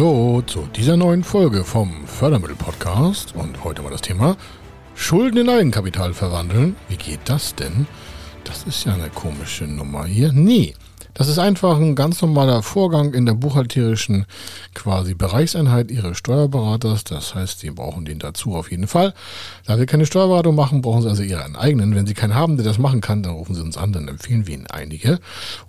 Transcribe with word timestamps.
Hallo 0.00 0.40
zu 0.46 0.66
dieser 0.74 0.96
neuen 0.96 1.22
Folge 1.22 1.62
vom 1.62 2.06
Fördermittel-Podcast 2.06 3.34
und 3.34 3.62
heute 3.64 3.82
mal 3.82 3.90
das 3.90 4.00
Thema 4.00 4.34
Schulden 4.94 5.36
in 5.36 5.50
Eigenkapital 5.50 6.14
verwandeln. 6.14 6.74
Wie 6.88 6.96
geht 6.96 7.20
das 7.26 7.54
denn? 7.54 7.86
Das 8.44 8.62
ist 8.62 8.86
ja 8.86 8.94
eine 8.94 9.10
komische 9.10 9.64
Nummer 9.64 10.06
hier. 10.06 10.32
Nee, 10.32 10.74
das 11.20 11.28
ist 11.28 11.38
einfach 11.38 11.76
ein 11.76 11.96
ganz 11.96 12.22
normaler 12.22 12.62
Vorgang 12.62 13.12
in 13.12 13.26
der 13.26 13.34
buchhalterischen 13.34 14.24
quasi 14.74 15.12
Bereichseinheit 15.12 15.90
Ihres 15.90 16.16
Steuerberaters. 16.16 17.04
Das 17.04 17.34
heißt, 17.34 17.60
Sie 17.60 17.70
brauchen 17.70 18.06
den 18.06 18.18
dazu 18.18 18.54
auf 18.54 18.70
jeden 18.70 18.86
Fall. 18.86 19.12
Da 19.66 19.78
wir 19.78 19.84
keine 19.84 20.06
Steuerberatung 20.06 20.54
machen, 20.54 20.80
brauchen 20.80 21.02
Sie 21.02 21.08
also 21.08 21.22
Ihren 21.22 21.56
eigenen. 21.56 21.94
Wenn 21.94 22.06
Sie 22.06 22.14
keinen 22.14 22.34
haben, 22.34 22.56
der 22.56 22.64
das 22.64 22.78
machen 22.78 23.02
kann, 23.02 23.22
dann 23.22 23.34
rufen 23.34 23.54
Sie 23.54 23.60
uns 23.60 23.76
an, 23.76 23.92
dann 23.92 24.08
empfehlen 24.08 24.46
wir 24.46 24.54
Ihnen 24.54 24.66
einige. 24.68 25.18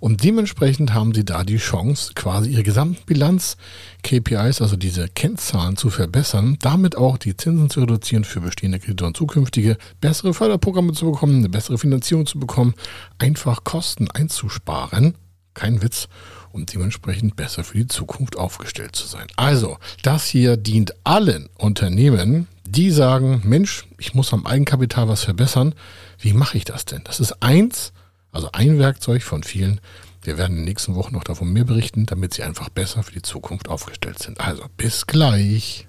Und 0.00 0.24
dementsprechend 0.24 0.94
haben 0.94 1.12
Sie 1.12 1.24
da 1.24 1.44
die 1.44 1.58
Chance, 1.58 2.12
quasi 2.14 2.50
Ihre 2.50 2.62
Gesamtbilanz, 2.62 3.58
KPIs, 4.02 4.60
also 4.60 4.76
diese 4.76 5.08
Kennzahlen 5.08 5.76
zu 5.76 5.90
verbessern, 5.90 6.56
damit 6.60 6.96
auch 6.96 7.18
die 7.18 7.36
Zinsen 7.36 7.70
zu 7.70 7.80
reduzieren 7.80 8.24
für 8.24 8.40
bestehende 8.40 8.78
Kredite 8.78 9.06
und 9.06 9.16
zukünftige, 9.16 9.78
bessere 10.00 10.34
Förderprogramme 10.34 10.92
zu 10.92 11.10
bekommen, 11.10 11.38
eine 11.38 11.48
bessere 11.48 11.78
Finanzierung 11.78 12.26
zu 12.26 12.38
bekommen, 12.38 12.74
einfach 13.18 13.64
Kosten 13.64 14.10
einzusparen 14.10 15.14
kein 15.54 15.82
Witz, 15.82 16.08
um 16.52 16.66
dementsprechend 16.66 17.36
besser 17.36 17.64
für 17.64 17.78
die 17.78 17.86
Zukunft 17.86 18.36
aufgestellt 18.36 18.96
zu 18.96 19.06
sein. 19.06 19.26
Also, 19.36 19.78
das 20.02 20.26
hier 20.26 20.56
dient 20.56 20.94
allen 21.04 21.48
Unternehmen, 21.56 22.46
die 22.64 22.90
sagen, 22.90 23.42
Mensch, 23.44 23.86
ich 23.98 24.14
muss 24.14 24.32
am 24.32 24.46
Eigenkapital 24.46 25.08
was 25.08 25.24
verbessern. 25.24 25.74
Wie 26.18 26.32
mache 26.32 26.56
ich 26.56 26.64
das 26.64 26.84
denn? 26.84 27.02
Das 27.04 27.20
ist 27.20 27.42
eins, 27.42 27.92
also 28.30 28.50
ein 28.52 28.78
Werkzeug 28.78 29.22
von 29.22 29.42
vielen. 29.42 29.80
Wir 30.24 30.38
werden 30.38 30.52
in 30.52 30.58
den 30.58 30.66
nächsten 30.66 30.94
Wochen 30.94 31.14
noch 31.14 31.24
davon 31.24 31.52
mehr 31.52 31.64
berichten, 31.64 32.06
damit 32.06 32.32
Sie 32.32 32.44
einfach 32.44 32.68
besser 32.68 33.02
für 33.02 33.12
die 33.12 33.22
Zukunft 33.22 33.68
aufgestellt 33.68 34.20
sind. 34.20 34.40
Also, 34.40 34.64
bis 34.76 35.06
gleich. 35.08 35.88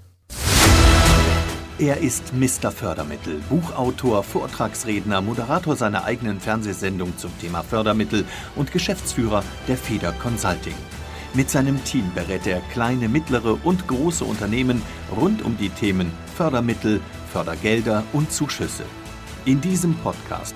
Er 1.78 1.98
ist 1.98 2.34
Mr. 2.34 2.72
Fördermittel, 2.72 3.42
Buchautor, 3.50 4.24
Vortragsredner, 4.24 5.22
Moderator 5.22 5.76
seiner 5.76 6.06
eigenen 6.06 6.40
Fernsehsendung 6.40 7.16
zum 7.18 7.32
Thema 7.40 7.62
Fördermittel 7.62 8.26
und 8.56 8.72
Geschäftsführer 8.72 9.44
der 9.68 9.78
Feder 9.78 10.12
Consulting. 10.14 10.76
Mit 11.36 11.52
seinem 11.52 11.84
Team 11.84 12.12
berät 12.16 12.48
er 12.48 12.62
kleine, 12.72 13.10
mittlere 13.10 13.60
und 13.64 13.88
große 13.88 14.24
Unternehmen 14.26 14.82
rund 15.16 15.44
um 15.44 15.58
die 15.58 15.70
Themen 15.70 16.12
Fördermittel, 16.36 17.02
Fördergelder 17.32 18.04
und 18.14 18.32
Zuschüsse. 18.32 18.84
In 19.46 19.60
diesem 19.60 19.94
Podcast 19.96 20.56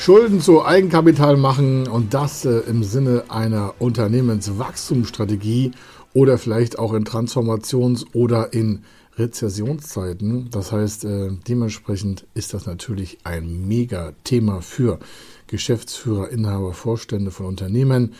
Schulden 0.00 0.40
zu 0.40 0.64
Eigenkapital 0.64 1.36
machen 1.36 1.86
und 1.86 2.14
das 2.14 2.46
äh, 2.46 2.60
im 2.60 2.82
Sinne 2.84 3.24
einer 3.28 3.74
Unternehmenswachstumsstrategie 3.80 5.72
oder 6.14 6.38
vielleicht 6.38 6.78
auch 6.78 6.94
in 6.94 7.04
Transformations- 7.04 8.06
oder 8.14 8.54
in 8.54 8.84
Rezessionszeiten. 9.18 10.48
Das 10.50 10.72
heißt, 10.72 11.04
äh, 11.04 11.32
dementsprechend 11.46 12.26
ist 12.32 12.54
das 12.54 12.64
natürlich 12.64 13.18
ein 13.24 13.68
Mega-Thema 13.68 14.62
für 14.62 15.00
Geschäftsführer, 15.48 16.30
Inhaber, 16.30 16.72
Vorstände 16.72 17.30
von 17.30 17.44
Unternehmen, 17.44 18.14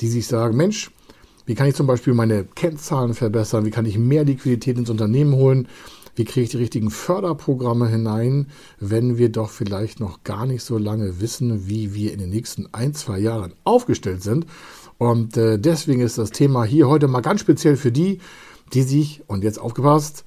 die 0.00 0.08
sich 0.08 0.26
sagen, 0.28 0.56
Mensch, 0.56 0.90
wie 1.44 1.54
kann 1.54 1.68
ich 1.68 1.74
zum 1.74 1.86
Beispiel 1.86 2.14
meine 2.14 2.44
Kennzahlen 2.44 3.12
verbessern? 3.12 3.66
Wie 3.66 3.70
kann 3.70 3.84
ich 3.84 3.98
mehr 3.98 4.24
Liquidität 4.24 4.78
ins 4.78 4.88
Unternehmen 4.88 5.34
holen? 5.34 5.68
Wie 6.16 6.24
kriege 6.24 6.44
ich 6.44 6.50
die 6.50 6.56
richtigen 6.56 6.90
Förderprogramme 6.90 7.88
hinein, 7.88 8.48
wenn 8.80 9.18
wir 9.18 9.28
doch 9.28 9.50
vielleicht 9.50 10.00
noch 10.00 10.24
gar 10.24 10.46
nicht 10.46 10.64
so 10.64 10.78
lange 10.78 11.20
wissen, 11.20 11.68
wie 11.68 11.94
wir 11.94 12.12
in 12.12 12.18
den 12.18 12.30
nächsten 12.30 12.68
ein, 12.72 12.94
zwei 12.94 13.18
Jahren 13.18 13.52
aufgestellt 13.64 14.22
sind? 14.22 14.46
Und 14.98 15.36
äh, 15.36 15.58
deswegen 15.58 16.00
ist 16.00 16.16
das 16.16 16.30
Thema 16.30 16.64
hier 16.64 16.88
heute 16.88 17.06
mal 17.06 17.20
ganz 17.20 17.42
speziell 17.42 17.76
für 17.76 17.92
die, 17.92 18.18
die 18.72 18.82
sich, 18.82 19.22
und 19.26 19.44
jetzt 19.44 19.60
aufgepasst, 19.60 20.24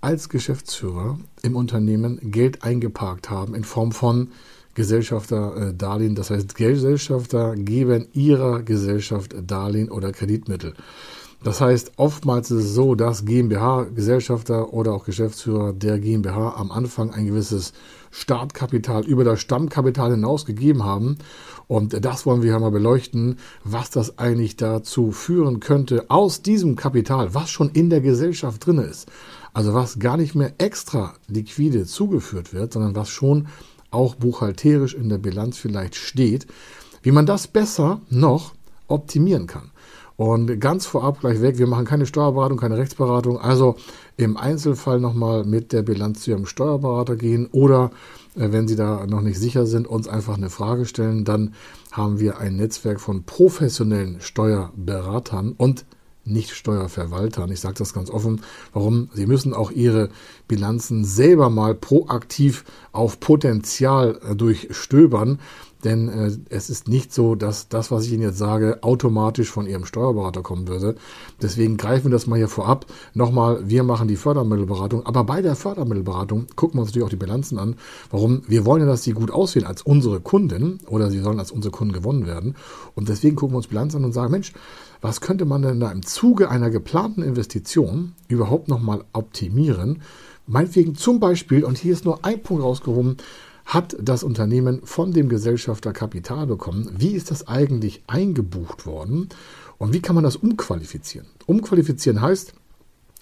als 0.00 0.30
Geschäftsführer 0.30 1.18
im 1.42 1.54
Unternehmen 1.54 2.18
Geld 2.32 2.64
eingeparkt 2.64 3.30
haben 3.30 3.54
in 3.54 3.64
Form 3.64 3.92
von 3.92 4.28
Gesellschafterdarlehen. 4.74 6.14
Das 6.14 6.30
heißt, 6.30 6.54
Gesellschafter 6.54 7.54
geben 7.56 8.08
ihrer 8.12 8.62
Gesellschaft 8.62 9.34
Darlehen 9.46 9.90
oder 9.90 10.12
Kreditmittel. 10.12 10.74
Das 11.44 11.60
heißt, 11.60 11.92
oftmals 11.96 12.52
ist 12.52 12.64
es 12.66 12.74
so, 12.74 12.94
dass 12.94 13.24
GmbH, 13.24 13.86
Gesellschafter 13.94 14.72
oder 14.72 14.92
auch 14.92 15.04
Geschäftsführer 15.04 15.72
der 15.72 15.98
GmbH 15.98 16.54
am 16.56 16.70
Anfang 16.70 17.10
ein 17.10 17.26
gewisses 17.26 17.72
Startkapital 18.12 19.04
über 19.04 19.24
das 19.24 19.40
Stammkapital 19.40 20.12
hinaus 20.12 20.46
gegeben 20.46 20.84
haben. 20.84 21.18
Und 21.66 22.04
das 22.04 22.26
wollen 22.26 22.42
wir 22.42 22.56
mal 22.60 22.70
beleuchten, 22.70 23.38
was 23.64 23.90
das 23.90 24.18
eigentlich 24.20 24.56
dazu 24.56 25.10
führen 25.10 25.58
könnte 25.58 26.10
aus 26.10 26.42
diesem 26.42 26.76
Kapital, 26.76 27.34
was 27.34 27.50
schon 27.50 27.70
in 27.70 27.90
der 27.90 28.02
Gesellschaft 28.02 28.64
drin 28.64 28.78
ist. 28.78 29.08
Also 29.52 29.74
was 29.74 29.98
gar 29.98 30.16
nicht 30.16 30.36
mehr 30.36 30.52
extra 30.58 31.14
liquide 31.26 31.86
zugeführt 31.86 32.54
wird, 32.54 32.72
sondern 32.72 32.94
was 32.94 33.08
schon 33.08 33.48
auch 33.90 34.14
buchhalterisch 34.14 34.94
in 34.94 35.08
der 35.08 35.18
Bilanz 35.18 35.58
vielleicht 35.58 35.96
steht, 35.96 36.46
wie 37.02 37.10
man 37.10 37.26
das 37.26 37.48
besser 37.48 38.00
noch 38.10 38.54
optimieren 38.86 39.48
kann. 39.48 39.71
Und 40.16 40.60
ganz 40.60 40.86
vorab 40.86 41.20
gleich 41.20 41.40
weg, 41.40 41.58
wir 41.58 41.66
machen 41.66 41.84
keine 41.84 42.06
Steuerberatung, 42.06 42.58
keine 42.58 42.76
Rechtsberatung. 42.76 43.38
Also 43.38 43.76
im 44.16 44.36
Einzelfall 44.36 45.00
nochmal 45.00 45.44
mit 45.44 45.72
der 45.72 45.82
Bilanz 45.82 46.22
zu 46.22 46.30
Ihrem 46.30 46.46
Steuerberater 46.46 47.16
gehen 47.16 47.48
oder 47.52 47.90
äh, 48.36 48.52
wenn 48.52 48.68
Sie 48.68 48.76
da 48.76 49.06
noch 49.06 49.20
nicht 49.22 49.38
sicher 49.38 49.66
sind, 49.66 49.86
uns 49.86 50.08
einfach 50.08 50.36
eine 50.36 50.50
Frage 50.50 50.84
stellen. 50.84 51.24
Dann 51.24 51.54
haben 51.90 52.20
wir 52.20 52.38
ein 52.38 52.56
Netzwerk 52.56 53.00
von 53.00 53.24
professionellen 53.24 54.20
Steuerberatern 54.20 55.52
und 55.56 55.84
nicht 56.24 56.50
Steuerverwaltern. 56.50 57.50
Ich 57.50 57.60
sage 57.60 57.74
das 57.78 57.94
ganz 57.94 58.10
offen. 58.10 58.42
Warum? 58.72 59.08
Sie 59.12 59.26
müssen 59.26 59.54
auch 59.54 59.70
Ihre 59.70 60.08
Bilanzen 60.46 61.04
selber 61.04 61.50
mal 61.50 61.74
proaktiv 61.74 62.64
auf 62.92 63.18
Potenzial 63.18 64.20
äh, 64.22 64.36
durchstöbern. 64.36 65.40
Denn 65.84 66.08
äh, 66.08 66.30
es 66.48 66.70
ist 66.70 66.88
nicht 66.88 67.12
so, 67.12 67.34
dass 67.34 67.68
das, 67.68 67.90
was 67.90 68.06
ich 68.06 68.12
Ihnen 68.12 68.22
jetzt 68.22 68.38
sage, 68.38 68.78
automatisch 68.82 69.50
von 69.50 69.66
Ihrem 69.66 69.84
Steuerberater 69.84 70.42
kommen 70.42 70.68
würde. 70.68 70.94
Deswegen 71.40 71.76
greifen 71.76 72.06
wir 72.06 72.10
das 72.12 72.26
mal 72.26 72.36
hier 72.36 72.48
vorab. 72.48 72.86
Nochmal, 73.14 73.68
wir 73.68 73.82
machen 73.82 74.08
die 74.08 74.16
Fördermittelberatung. 74.16 75.04
Aber 75.06 75.24
bei 75.24 75.42
der 75.42 75.56
Fördermittelberatung 75.56 76.46
gucken 76.54 76.78
wir 76.78 76.82
uns 76.82 76.90
natürlich 76.90 77.06
auch 77.06 77.10
die 77.10 77.16
Bilanzen 77.16 77.58
an. 77.58 77.76
Warum? 78.10 78.42
Wir 78.46 78.64
wollen 78.64 78.82
ja, 78.82 78.86
dass 78.86 79.02
sie 79.02 79.12
gut 79.12 79.30
aussehen 79.30 79.66
als 79.66 79.82
unsere 79.82 80.20
Kunden 80.20 80.80
oder 80.86 81.10
sie 81.10 81.18
sollen 81.18 81.38
als 81.38 81.50
unsere 81.50 81.72
Kunden 81.72 81.92
gewonnen 81.92 82.26
werden. 82.26 82.54
Und 82.94 83.08
deswegen 83.08 83.36
gucken 83.36 83.54
wir 83.54 83.58
uns 83.58 83.68
Bilanzen 83.68 83.98
an 83.98 84.04
und 84.04 84.12
sagen, 84.12 84.30
Mensch, 84.30 84.52
was 85.00 85.20
könnte 85.20 85.44
man 85.44 85.62
denn 85.62 85.80
da 85.80 85.90
im 85.90 86.04
Zuge 86.04 86.48
einer 86.48 86.70
geplanten 86.70 87.22
Investition 87.22 88.14
überhaupt 88.28 88.68
nochmal 88.68 89.02
optimieren? 89.12 90.02
Meinetwegen 90.46 90.94
zum 90.94 91.18
Beispiel, 91.18 91.64
und 91.64 91.78
hier 91.78 91.92
ist 91.92 92.04
nur 92.04 92.24
ein 92.24 92.42
Punkt 92.42 92.62
rausgehoben, 92.62 93.16
hat 93.72 93.96
das 94.00 94.22
Unternehmen 94.22 94.82
von 94.84 95.12
dem 95.12 95.28
Gesellschafter 95.28 95.92
Kapital 95.92 96.46
bekommen? 96.46 96.90
Wie 96.98 97.12
ist 97.12 97.30
das 97.30 97.48
eigentlich 97.48 98.02
eingebucht 98.06 98.86
worden? 98.86 99.30
Und 99.78 99.94
wie 99.94 100.02
kann 100.02 100.14
man 100.14 100.24
das 100.24 100.36
umqualifizieren? 100.36 101.26
Umqualifizieren 101.46 102.20
heißt, 102.20 102.52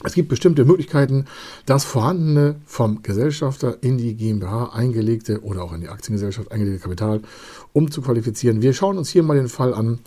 es 0.02 0.14
gibt 0.14 0.28
bestimmte 0.28 0.64
Möglichkeiten, 0.64 1.26
das 1.66 1.84
vorhandene 1.84 2.56
vom 2.64 3.02
Gesellschafter 3.02 3.82
in 3.82 3.98
die 3.98 4.14
GmbH 4.16 4.70
eingelegte 4.72 5.42
oder 5.42 5.62
auch 5.62 5.72
in 5.72 5.82
die 5.82 5.88
Aktiengesellschaft 5.88 6.50
eingelegte 6.50 6.80
Kapital 6.80 7.20
umzuqualifizieren. 7.72 8.62
Wir 8.62 8.72
schauen 8.72 8.98
uns 8.98 9.10
hier 9.10 9.22
mal 9.22 9.36
den 9.36 9.48
Fall 9.48 9.75
an, 9.75 10.00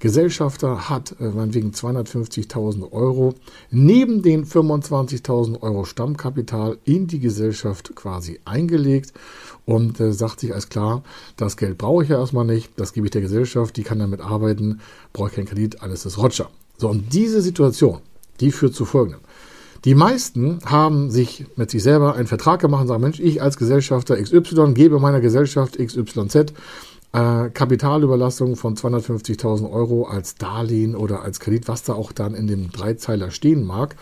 Gesellschafter 0.00 0.88
hat 0.88 1.14
äh, 1.20 1.28
meinetwegen 1.28 1.70
250.000 1.70 2.90
Euro 2.90 3.34
neben 3.70 4.22
den 4.22 4.46
25.000 4.46 5.62
Euro 5.62 5.84
Stammkapital 5.84 6.78
in 6.84 7.06
die 7.06 7.20
Gesellschaft 7.20 7.94
quasi 7.94 8.40
eingelegt 8.46 9.12
und 9.66 10.00
äh, 10.00 10.12
sagt 10.12 10.40
sich 10.40 10.54
als 10.54 10.70
klar, 10.70 11.02
das 11.36 11.56
Geld 11.58 11.78
brauche 11.78 12.02
ich 12.02 12.08
ja 12.08 12.18
erstmal 12.18 12.46
nicht, 12.46 12.72
das 12.76 12.94
gebe 12.94 13.06
ich 13.06 13.10
der 13.10 13.20
Gesellschaft, 13.20 13.76
die 13.76 13.82
kann 13.82 13.98
damit 13.98 14.20
arbeiten, 14.20 14.80
brauche 15.12 15.28
ich 15.28 15.34
keinen 15.34 15.46
Kredit, 15.46 15.82
alles 15.82 16.06
ist 16.06 16.18
Roger. 16.18 16.48
So, 16.78 16.88
und 16.88 17.12
diese 17.12 17.42
Situation, 17.42 17.98
die 18.40 18.50
führt 18.50 18.74
zu 18.74 18.86
folgendem. 18.86 19.20
Die 19.84 19.94
meisten 19.94 20.58
haben 20.66 21.10
sich 21.10 21.46
mit 21.56 21.70
sich 21.70 21.82
selber 21.82 22.14
einen 22.14 22.26
Vertrag 22.26 22.60
gemacht 22.60 22.82
und 22.82 22.88
sagen, 22.88 23.02
Mensch, 23.02 23.18
ich 23.18 23.40
als 23.40 23.56
Gesellschafter 23.56 24.20
XY 24.20 24.74
gebe 24.74 24.98
meiner 24.98 25.20
Gesellschaft 25.20 25.78
XYZ 25.78 26.52
äh, 27.12 27.50
Kapitalüberlassung 27.50 28.56
von 28.56 28.76
250.000 28.76 29.70
Euro 29.70 30.04
als 30.04 30.36
Darlehen 30.36 30.94
oder 30.94 31.22
als 31.22 31.40
Kredit, 31.40 31.68
was 31.68 31.82
da 31.82 31.94
auch 31.94 32.12
dann 32.12 32.34
in 32.34 32.46
dem 32.46 32.70
Dreizeiler 32.70 33.30
stehen 33.30 33.64
mag. 33.64 33.96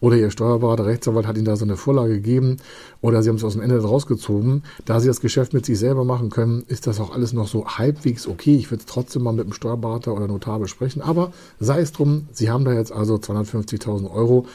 oder 0.00 0.16
Ihr 0.16 0.32
Steuerberater, 0.32 0.84
Rechtsanwalt 0.84 1.28
hat 1.28 1.36
Ihnen 1.36 1.44
da 1.44 1.54
so 1.54 1.64
eine 1.64 1.76
Vorlage 1.76 2.14
gegeben 2.14 2.56
oder 3.00 3.22
Sie 3.22 3.28
haben 3.28 3.36
es 3.36 3.44
aus 3.44 3.52
dem 3.52 3.62
Ende 3.62 3.80
rausgezogen. 3.80 4.64
Da 4.84 4.98
Sie 4.98 5.06
das 5.06 5.20
Geschäft 5.20 5.54
mit 5.54 5.64
sich 5.64 5.78
selber 5.78 6.04
machen 6.04 6.28
können, 6.28 6.64
ist 6.66 6.88
das 6.88 6.98
auch 6.98 7.14
alles 7.14 7.32
noch 7.32 7.46
so 7.46 7.66
halbwegs 7.66 8.26
okay. 8.26 8.56
Ich 8.56 8.70
würde 8.70 8.80
es 8.80 8.86
trotzdem 8.86 9.22
mal 9.22 9.32
mit 9.32 9.46
dem 9.46 9.52
Steuerberater 9.52 10.12
oder 10.12 10.26
Notar 10.26 10.58
besprechen. 10.58 11.02
Aber 11.02 11.32
sei 11.60 11.80
es 11.80 11.92
drum, 11.92 12.26
Sie 12.32 12.50
haben 12.50 12.64
da 12.64 12.72
jetzt 12.72 12.90
also 12.92 13.14
250.000 13.14 14.10
Euro 14.12 14.46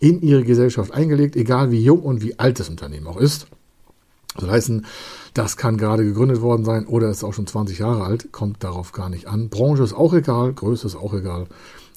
in 0.00 0.22
Ihre 0.22 0.42
Gesellschaft 0.42 0.92
eingelegt, 0.92 1.36
egal 1.36 1.70
wie 1.70 1.80
jung 1.82 2.00
und 2.00 2.22
wie 2.22 2.38
alt 2.38 2.58
das 2.58 2.70
Unternehmen 2.70 3.06
auch 3.06 3.18
ist. 3.18 3.46
So 4.38 4.50
heißen, 4.50 4.86
das 5.32 5.56
kann 5.56 5.76
gerade 5.76 6.04
gegründet 6.04 6.40
worden 6.40 6.64
sein 6.64 6.86
oder 6.86 7.08
ist 7.08 7.24
auch 7.24 7.34
schon 7.34 7.46
20 7.46 7.78
Jahre 7.78 8.04
alt, 8.04 8.32
kommt 8.32 8.64
darauf 8.64 8.92
gar 8.92 9.08
nicht 9.08 9.26
an. 9.26 9.48
Branche 9.48 9.82
ist 9.82 9.94
auch 9.94 10.12
egal, 10.12 10.52
Größe 10.52 10.86
ist 10.86 10.96
auch 10.96 11.14
egal. 11.14 11.46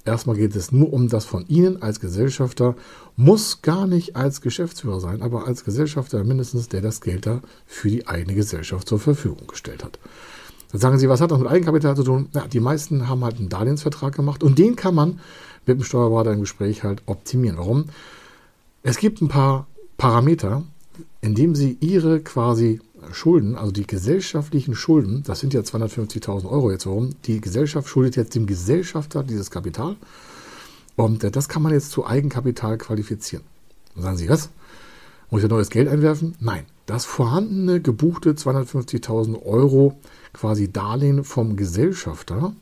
Erstmal 0.05 0.37
geht 0.37 0.55
es 0.55 0.71
nur 0.71 0.93
um 0.93 1.09
das 1.09 1.25
von 1.25 1.45
Ihnen 1.47 1.81
als 1.81 1.99
Gesellschafter, 1.99 2.75
muss 3.17 3.61
gar 3.61 3.87
nicht 3.87 4.15
als 4.15 4.41
Geschäftsführer 4.41 5.01
sein, 5.01 5.21
aber 5.21 5.47
als 5.47 5.65
Gesellschafter 5.65 6.23
mindestens, 6.23 6.69
der 6.69 6.81
das 6.81 7.01
Geld 7.01 7.25
da 7.25 7.41
für 7.65 7.89
die 7.89 8.07
eigene 8.07 8.33
Gesellschaft 8.33 8.87
zur 8.87 8.99
Verfügung 8.99 9.47
gestellt 9.47 9.83
hat. 9.83 9.99
Dann 10.71 10.79
sagen 10.79 10.99
Sie, 10.99 11.09
was 11.09 11.19
hat 11.19 11.31
das 11.31 11.39
mit 11.39 11.47
Eigenkapital 11.47 11.95
zu 11.95 12.03
tun? 12.03 12.29
Ja, 12.33 12.47
die 12.47 12.59
meisten 12.59 13.09
haben 13.09 13.23
halt 13.23 13.37
einen 13.37 13.49
Darlehensvertrag 13.49 14.15
gemacht 14.15 14.43
und 14.43 14.57
den 14.57 14.75
kann 14.75 14.95
man 14.95 15.19
mit 15.65 15.79
dem 15.79 15.83
Steuerberater 15.83 16.31
im 16.31 16.41
Gespräch 16.41 16.83
halt 16.83 17.01
optimieren. 17.05 17.57
Warum? 17.57 17.85
Es 18.83 18.97
gibt 18.97 19.21
ein 19.21 19.27
paar 19.27 19.67
Parameter, 19.97 20.63
indem 21.21 21.55
Sie 21.55 21.77
Ihre 21.79 22.19
quasi 22.19 22.81
Schulden, 23.11 23.55
also 23.55 23.71
die 23.71 23.87
gesellschaftlichen 23.87 24.75
Schulden, 24.75 25.23
das 25.25 25.39
sind 25.39 25.53
ja 25.53 25.61
250.000 25.61 26.49
Euro 26.49 26.71
jetzt 26.71 26.85
warum, 26.85 27.11
die 27.25 27.41
Gesellschaft 27.41 27.87
schuldet 27.87 28.15
jetzt 28.15 28.35
dem 28.35 28.47
Gesellschafter 28.47 29.23
dieses 29.23 29.51
Kapital 29.51 29.95
und 30.95 31.23
äh, 31.23 31.31
das 31.31 31.47
kann 31.47 31.61
man 31.61 31.73
jetzt 31.73 31.91
zu 31.91 32.05
Eigenkapital 32.05 32.77
qualifizieren. 32.77 33.43
Dann 33.95 34.03
sagen 34.03 34.17
Sie, 34.17 34.29
was? 34.29 34.49
Muss 35.29 35.43
ich 35.43 35.49
neues 35.49 35.69
Geld 35.69 35.87
einwerfen? 35.87 36.35
Nein. 36.39 36.65
Das 36.85 37.03
vorhandene 37.03 37.81
gebuchte 37.81 38.31
250.000 38.31 39.43
Euro 39.45 39.99
quasi 40.31 40.71
Darlehen 40.71 41.25
vom 41.25 41.57
Gesellschafter 41.57 42.53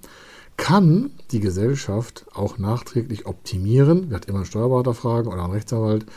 kann 0.58 1.12
die 1.32 1.40
Gesellschaft 1.40 2.26
auch 2.34 2.58
nachträglich 2.58 3.28
optimieren. 3.28 4.10
Wird 4.10 4.26
immer 4.26 4.40
einen 4.40 4.46
Steuerberater 4.46 4.96
fragen 4.96 5.28
oder 5.28 5.44
einen 5.44 5.54
Rechtsanwalt. 5.54 6.08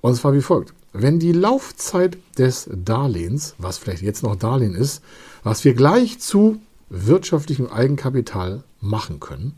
Und 0.00 0.14
zwar 0.14 0.34
wie 0.34 0.42
folgt. 0.42 0.74
Wenn 0.92 1.18
die 1.18 1.32
Laufzeit 1.32 2.18
des 2.38 2.68
Darlehens, 2.72 3.54
was 3.58 3.78
vielleicht 3.78 4.02
jetzt 4.02 4.22
noch 4.22 4.36
Darlehen 4.36 4.74
ist, 4.74 5.02
was 5.42 5.64
wir 5.64 5.74
gleich 5.74 6.18
zu 6.18 6.60
wirtschaftlichem 6.88 7.66
Eigenkapital 7.68 8.64
machen 8.80 9.20
können, 9.20 9.54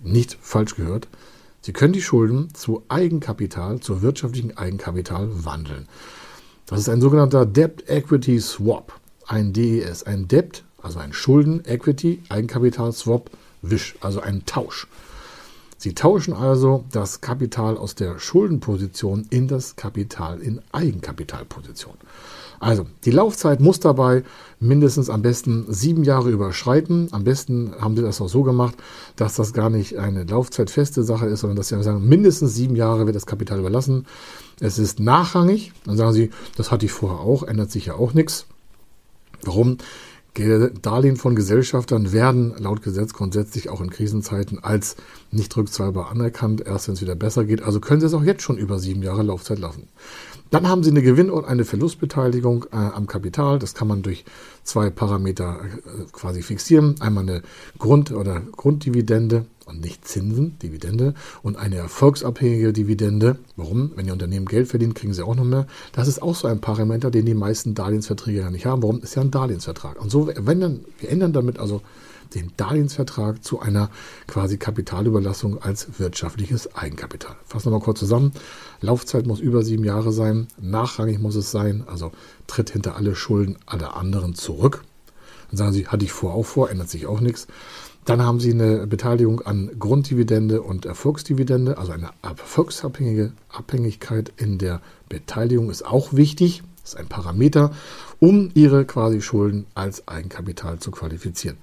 nicht 0.00 0.38
falsch 0.40 0.76
gehört, 0.76 1.08
Sie 1.66 1.72
können 1.72 1.92
die 1.92 2.00
Schulden 2.00 2.54
zu 2.54 2.84
Eigenkapital, 2.86 3.80
zu 3.80 4.00
wirtschaftlichem 4.00 4.52
Eigenkapital 4.54 5.28
wandeln. 5.44 5.88
Das 6.66 6.78
ist 6.78 6.88
ein 6.88 7.00
sogenannter 7.00 7.44
Debt 7.44 7.88
Equity 7.88 8.38
Swap, 8.38 8.92
ein 9.26 9.52
DES, 9.52 10.04
ein 10.04 10.28
Debt, 10.28 10.62
also 10.80 11.00
ein 11.00 11.12
Schulden 11.12 11.64
Equity 11.64 12.22
Eigenkapital 12.28 12.92
Swap 12.92 13.32
Wisch, 13.62 13.96
also 14.00 14.20
ein 14.20 14.46
Tausch. 14.46 14.86
Sie 15.78 15.94
tauschen 15.94 16.32
also 16.32 16.84
das 16.90 17.20
Kapital 17.20 17.76
aus 17.76 17.94
der 17.94 18.18
Schuldenposition 18.18 19.26
in 19.30 19.46
das 19.46 19.76
Kapital 19.76 20.40
in 20.40 20.60
Eigenkapitalposition. 20.72 21.94
Also 22.58 22.86
die 23.04 23.10
Laufzeit 23.10 23.60
muss 23.60 23.80
dabei 23.80 24.24
mindestens 24.60 25.10
am 25.10 25.20
besten 25.20 25.66
sieben 25.68 26.04
Jahre 26.04 26.30
überschreiten. 26.30 27.08
Am 27.10 27.24
besten 27.24 27.74
haben 27.78 27.96
sie 27.96 28.02
das 28.02 28.20
auch 28.20 28.28
so 28.28 28.42
gemacht, 28.42 28.76
dass 29.16 29.34
das 29.34 29.52
gar 29.52 29.68
nicht 29.68 29.98
eine 29.98 30.24
laufzeitfeste 30.24 31.02
Sache 31.02 31.26
ist, 31.26 31.40
sondern 31.40 31.56
dass 31.56 31.68
sie 31.68 31.82
sagen, 31.82 32.08
mindestens 32.08 32.54
sieben 32.54 32.76
Jahre 32.76 33.04
wird 33.04 33.16
das 33.16 33.26
Kapital 33.26 33.58
überlassen. 33.58 34.06
Es 34.60 34.78
ist 34.78 35.00
nachrangig. 35.00 35.72
Dann 35.84 35.98
sagen 35.98 36.12
sie, 36.14 36.30
das 36.56 36.70
hatte 36.70 36.86
ich 36.86 36.92
vorher 36.92 37.20
auch, 37.20 37.42
ändert 37.42 37.70
sich 37.70 37.86
ja 37.86 37.94
auch 37.94 38.14
nichts. 38.14 38.46
Warum? 39.42 39.76
Darlehen 40.38 41.16
von 41.16 41.34
Gesellschaftern 41.34 42.12
werden 42.12 42.54
laut 42.58 42.82
Gesetz 42.82 43.12
grundsätzlich 43.12 43.68
auch 43.68 43.80
in 43.80 43.90
Krisenzeiten 43.90 44.62
als 44.62 44.96
nicht 45.30 45.56
rückzahlbar 45.56 46.10
anerkannt, 46.10 46.60
erst 46.66 46.88
wenn 46.88 46.94
es 46.94 47.02
wieder 47.02 47.14
besser 47.14 47.44
geht. 47.44 47.62
Also 47.62 47.80
können 47.80 48.00
Sie 48.00 48.06
es 48.06 48.14
auch 48.14 48.22
jetzt 48.22 48.42
schon 48.42 48.58
über 48.58 48.78
sieben 48.78 49.02
Jahre 49.02 49.22
Laufzeit 49.22 49.58
lassen. 49.58 49.88
Dann 50.50 50.68
haben 50.68 50.84
Sie 50.84 50.90
eine 50.90 51.02
Gewinn- 51.02 51.30
und 51.30 51.44
eine 51.44 51.64
Verlustbeteiligung 51.64 52.66
äh, 52.72 52.76
am 52.76 53.06
Kapital. 53.06 53.58
Das 53.58 53.74
kann 53.74 53.88
man 53.88 54.02
durch 54.02 54.24
zwei 54.62 54.90
Parameter 54.90 55.60
äh, 55.64 56.04
quasi 56.12 56.42
fixieren. 56.42 56.94
Einmal 57.00 57.24
eine 57.24 57.42
Grund- 57.78 58.12
oder 58.12 58.40
Grunddividende 58.52 59.46
und 59.66 59.80
nicht 59.80 60.06
Zinsen, 60.06 60.58
Dividende 60.60 61.14
und 61.42 61.56
eine 61.56 61.76
erfolgsabhängige 61.76 62.72
Dividende. 62.72 63.38
Warum? 63.56 63.92
Wenn 63.96 64.06
Ihr 64.06 64.12
Unternehmen 64.12 64.46
Geld 64.46 64.68
verdient, 64.68 64.94
kriegen 64.94 65.12
Sie 65.12 65.24
auch 65.24 65.34
noch 65.34 65.44
mehr. 65.44 65.66
Das 65.92 66.08
ist 66.08 66.22
auch 66.22 66.34
so 66.34 66.48
ein 66.48 66.60
Parameter, 66.60 67.10
den 67.10 67.26
die 67.26 67.34
meisten 67.34 67.74
Darlehensverträge 67.74 68.40
ja 68.40 68.50
nicht 68.50 68.64
haben. 68.64 68.82
Warum? 68.82 69.00
Ist 69.00 69.16
ja 69.16 69.22
ein 69.22 69.30
Darlehensvertrag. 69.30 70.00
Und 70.00 70.10
so, 70.10 70.30
wenn 70.34 70.60
dann, 70.60 70.84
wir 71.00 71.10
ändern 71.10 71.32
damit 71.32 71.58
also 71.58 71.82
den 72.34 72.52
Darlehensvertrag 72.56 73.42
zu 73.44 73.60
einer 73.60 73.90
quasi 74.26 74.56
Kapitalüberlassung 74.56 75.62
als 75.62 75.98
wirtschaftliches 75.98 76.74
Eigenkapital. 76.74 77.36
Fassen 77.44 77.66
wir 77.66 77.78
mal 77.78 77.84
kurz 77.84 77.98
zusammen. 78.00 78.32
Laufzeit 78.80 79.26
muss 79.26 79.40
über 79.40 79.62
sieben 79.62 79.84
Jahre 79.84 80.12
sein. 80.12 80.48
Nachrangig 80.60 81.20
muss 81.20 81.34
es 81.34 81.50
sein. 81.50 81.84
Also 81.86 82.12
tritt 82.46 82.70
hinter 82.70 82.96
alle 82.96 83.14
Schulden 83.14 83.56
aller 83.66 83.96
anderen 83.96 84.34
zurück. 84.34 84.84
Dann 85.50 85.58
sagen 85.58 85.72
Sie, 85.72 85.86
hatte 85.86 86.04
ich 86.04 86.12
vor 86.12 86.34
auch 86.34 86.44
vor, 86.44 86.70
ändert 86.70 86.90
sich 86.90 87.06
auch 87.06 87.20
nichts. 87.20 87.46
Dann 88.06 88.22
haben 88.22 88.38
Sie 88.38 88.52
eine 88.52 88.86
Beteiligung 88.86 89.40
an 89.40 89.68
Grunddividende 89.80 90.62
und 90.62 90.86
Erfolgsdividende, 90.86 91.76
also 91.76 91.90
eine 91.90 92.10
erfolgsabhängige 92.22 93.32
Abhängigkeit 93.48 94.32
in 94.36 94.58
der 94.58 94.80
Beteiligung 95.08 95.70
ist 95.70 95.84
auch 95.84 96.12
wichtig. 96.12 96.62
Ist 96.84 96.96
ein 96.96 97.08
Parameter, 97.08 97.72
um 98.20 98.52
Ihre 98.54 98.84
quasi 98.84 99.20
Schulden 99.20 99.66
als 99.74 100.06
Eigenkapital 100.06 100.78
zu 100.78 100.92
qualifizieren. 100.92 101.56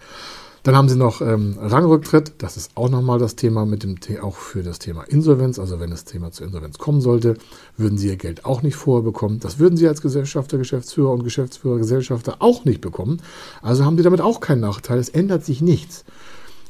Dann 0.64 0.78
haben 0.78 0.88
Sie 0.88 0.96
noch 0.96 1.20
ähm, 1.20 1.58
Rangrücktritt. 1.60 2.36
Das 2.38 2.56
ist 2.56 2.72
auch 2.76 2.90
nochmal 2.90 3.20
das 3.20 3.36
Thema 3.36 3.66
mit 3.66 3.84
dem 3.84 3.98
auch 4.22 4.36
für 4.36 4.64
das 4.64 4.80
Thema 4.80 5.04
Insolvenz. 5.04 5.60
Also 5.60 5.82
wenn 5.82 5.90
das 5.90 6.06
Thema 6.06 6.32
zur 6.32 6.48
Insolvenz 6.48 6.78
kommen 6.78 7.02
sollte, 7.02 7.36
würden 7.76 7.98
Sie 7.98 8.08
Ihr 8.08 8.16
Geld 8.16 8.46
auch 8.46 8.62
nicht 8.62 8.78
vorher 8.78 9.04
bekommen. 9.04 9.42
Das 9.42 9.60
würden 9.60 9.76
Sie 9.76 9.88
als 9.88 10.02
Gesellschafter, 10.02 10.58
Geschäftsführer 10.58 11.12
und 11.12 11.26
Geschäftsführer, 11.26 11.78
Gesellschafter 11.78 12.38
auch 12.40 12.64
nicht 12.64 12.80
bekommen. 12.80 13.22
Also 13.62 13.84
haben 13.84 13.98
Sie 13.98 14.04
damit 14.04 14.22
auch 14.22 14.40
keinen 14.40 14.62
Nachteil. 14.62 15.00
Es 15.00 15.10
ändert 15.10 15.44
sich 15.44 15.62
nichts. 15.62 16.06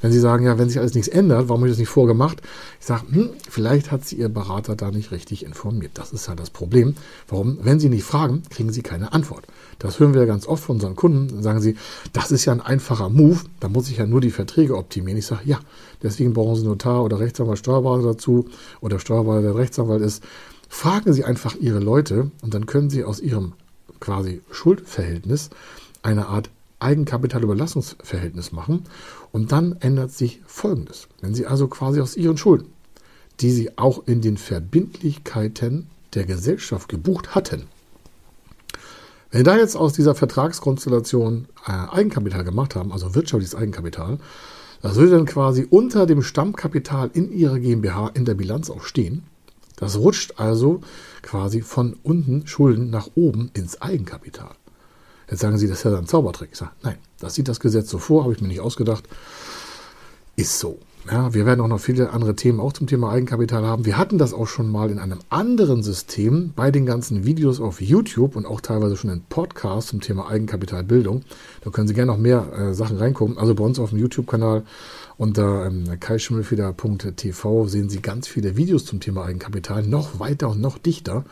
Wenn 0.04 0.12
Sie 0.12 0.20
sagen, 0.20 0.46
ja, 0.46 0.58
wenn 0.58 0.68
sich 0.68 0.80
alles 0.80 0.96
nichts 0.96 1.08
ändert, 1.08 1.48
warum 1.48 1.62
habe 1.62 1.70
ich 1.70 1.72
das 1.72 1.80
nicht 1.80 1.88
vorgemacht? 1.88 2.42
Ich 2.78 2.86
sage, 2.86 3.04
hm, 3.10 3.30
vielleicht 3.50 3.90
hat 3.90 4.04
Sie 4.06 4.18
Ihr 4.18 4.28
Berater 4.28 4.76
da 4.76 4.92
nicht 4.92 5.12
richtig 5.12 5.46
informiert. 5.46 5.92
Das 5.94 6.12
ist 6.12 6.28
halt 6.28 6.42
das 6.42 6.50
Problem. 6.50 6.96
Warum? 7.30 7.58
Wenn 7.62 7.80
Sie 7.80 7.88
nicht 7.88 8.04
fragen, 8.04 8.44
kriegen 8.50 8.74
Sie 8.74 8.82
keine 8.82 9.14
Antwort. 9.14 9.48
Das 9.80 10.02
hören 10.02 10.14
wir 10.14 10.26
ganz 10.26 10.46
oft 10.46 10.62
von 10.62 10.76
unseren 10.76 10.98
Kunden. 10.98 11.30
Dann 11.30 11.42
sagen 11.42 11.62
sie, 11.62 11.78
das 12.12 12.32
ist 12.32 12.44
ja 12.44 12.52
ein 12.52 12.60
einfacher 12.60 13.08
Move, 13.08 13.40
da 13.62 13.70
muss 13.70 13.90
ich 13.90 13.98
ja 13.98 14.06
nur 14.06 14.20
die 14.20 14.32
Verträge 14.32 14.76
optimieren. 14.76 15.18
Ich 15.18 15.26
sage, 15.26 15.44
ja, 15.46 15.62
deswegen 16.02 16.34
brauchen 16.34 16.58
Sie 16.58 16.66
Notar 16.66 17.02
oder 17.06 17.20
Rechtsanwalt, 17.20 17.60
Steuerberater 17.60 18.08
dazu 18.08 18.50
oder 18.82 19.00
Steuerberater, 19.00 19.42
der 19.42 19.56
Rechtsanwalt 19.56 20.02
ist. 20.02 20.22
Fragen 20.68 21.14
Sie 21.14 21.24
einfach 21.24 21.56
Ihre 21.56 21.80
Leute 21.80 22.30
und 22.42 22.54
dann 22.54 22.66
können 22.66 22.90
Sie 22.90 23.06
aus 23.06 23.22
Ihrem 23.22 23.54
quasi 24.02 24.42
Schuldverhältnis 24.52 25.50
eine 26.02 26.28
Art 26.28 26.50
Eigenkapitalüberlassungsverhältnis 26.84 28.52
machen. 28.52 28.84
Und 29.32 29.52
dann 29.52 29.78
ändert 29.80 30.12
sich 30.12 30.42
Folgendes. 30.46 31.08
Wenn 31.22 31.34
Sie 31.34 31.48
also 31.48 31.68
quasi 31.68 32.02
aus 32.02 32.16
Ihren 32.16 32.38
Schulden, 32.38 32.68
die 33.40 33.52
Sie 33.52 33.78
auch 33.78 34.08
in 34.08 34.22
den 34.22 34.38
Verbindlichkeiten 34.38 35.88
der 36.14 36.26
Gesellschaft 36.26 36.90
gebucht 36.90 37.34
hatten, 37.34 37.64
wenn 39.32 39.40
Sie 39.40 39.44
da 39.46 39.58
jetzt 39.58 39.76
aus 39.76 39.94
dieser 39.94 40.14
Vertragskonstellation 40.14 41.48
äh, 41.66 41.72
Eigenkapital 41.72 42.44
gemacht 42.44 42.76
haben, 42.76 42.92
also 42.92 43.16
wirtschaftliches 43.16 43.56
Eigenkapital, 43.56 44.20
das 44.84 44.96
würde 44.96 45.14
dann 45.14 45.26
quasi 45.26 45.66
unter 45.68 46.06
dem 46.06 46.22
Stammkapital 46.22 47.10
in 47.14 47.32
Ihrer 47.32 47.58
GmbH 47.58 48.12
in 48.14 48.26
der 48.26 48.36
Bilanz 48.36 48.70
auch 48.70 48.84
stehen. 48.84 49.24
Das 49.78 49.98
rutscht 49.98 50.40
also 50.40 50.82
quasi 51.22 51.62
von 51.62 51.96
unten 52.04 52.46
Schulden 52.46 52.90
nach 52.90 53.10
oben 53.16 53.50
ins 53.54 53.82
Eigenkapital. 53.82 54.52
Jetzt 55.34 55.42
sagen 55.42 55.58
Sie, 55.58 55.68
das 55.68 55.80
ist 55.80 55.86
ja 55.86 55.98
ein 55.98 56.06
Zaubertrick. 56.06 56.50
Ich 56.52 56.60
sage, 56.60 56.74
nein, 56.84 56.98
das 57.20 57.34
sieht 57.34 57.48
das 57.48 57.60
Gesetz 57.60 57.90
so 57.90 57.98
vor, 57.98 58.22
habe 58.22 58.34
ich 58.34 58.42
mir 58.42 58.50
nicht 58.50 58.60
ausgedacht. 58.60 59.04
Ist 60.36 60.60
so. 60.60 60.78
Ja, 61.10 61.34
wir 61.34 61.48
werden 61.48 61.60
auch 61.62 61.68
noch 61.68 61.80
viele 61.80 62.12
andere 62.12 62.36
Themen 62.36 62.60
auch 62.60 62.72
zum 62.72 62.86
Thema 62.86 63.12
Eigenkapital 63.12 63.66
haben. 63.66 63.84
Wir 63.84 63.98
hatten 63.98 64.20
das 64.20 64.32
auch 64.36 64.46
schon 64.46 64.70
mal 64.70 64.92
in 64.92 65.00
einem 65.00 65.18
anderen 65.30 65.82
System 65.82 66.54
bei 66.56 66.70
den 66.70 66.86
ganzen 66.86 67.26
Videos 67.26 67.60
auf 67.60 67.82
YouTube 67.82 68.36
und 68.36 68.46
auch 68.46 68.62
teilweise 68.62 68.96
schon 68.96 69.10
in 69.10 69.24
Podcasts 69.24 69.90
zum 69.90 70.02
Thema 70.02 70.30
Eigenkapitalbildung. 70.30 71.24
Da 71.62 71.72
können 71.72 71.88
Sie 71.88 71.96
gerne 71.96 72.12
noch 72.12 72.20
mehr 72.20 72.54
äh, 72.54 72.74
Sachen 72.76 72.98
reingucken. 72.98 73.40
Also 73.40 73.56
bei 73.56 73.64
uns 73.64 73.80
auf 73.80 73.90
dem 73.90 73.98
YouTube-Kanal 73.98 74.62
unter 75.18 75.66
ähm, 75.66 76.00
kaischimmelfeder.tv 76.00 77.68
sehen 77.68 77.90
Sie 77.90 78.04
ganz 78.04 78.28
viele 78.28 78.56
Videos 78.56 78.86
zum 78.86 79.00
Thema 79.00 79.26
Eigenkapital, 79.26 79.82
noch 79.82 80.20
weiter 80.20 80.50
und 80.50 80.62
noch 80.62 80.78
dichter. 80.78 81.26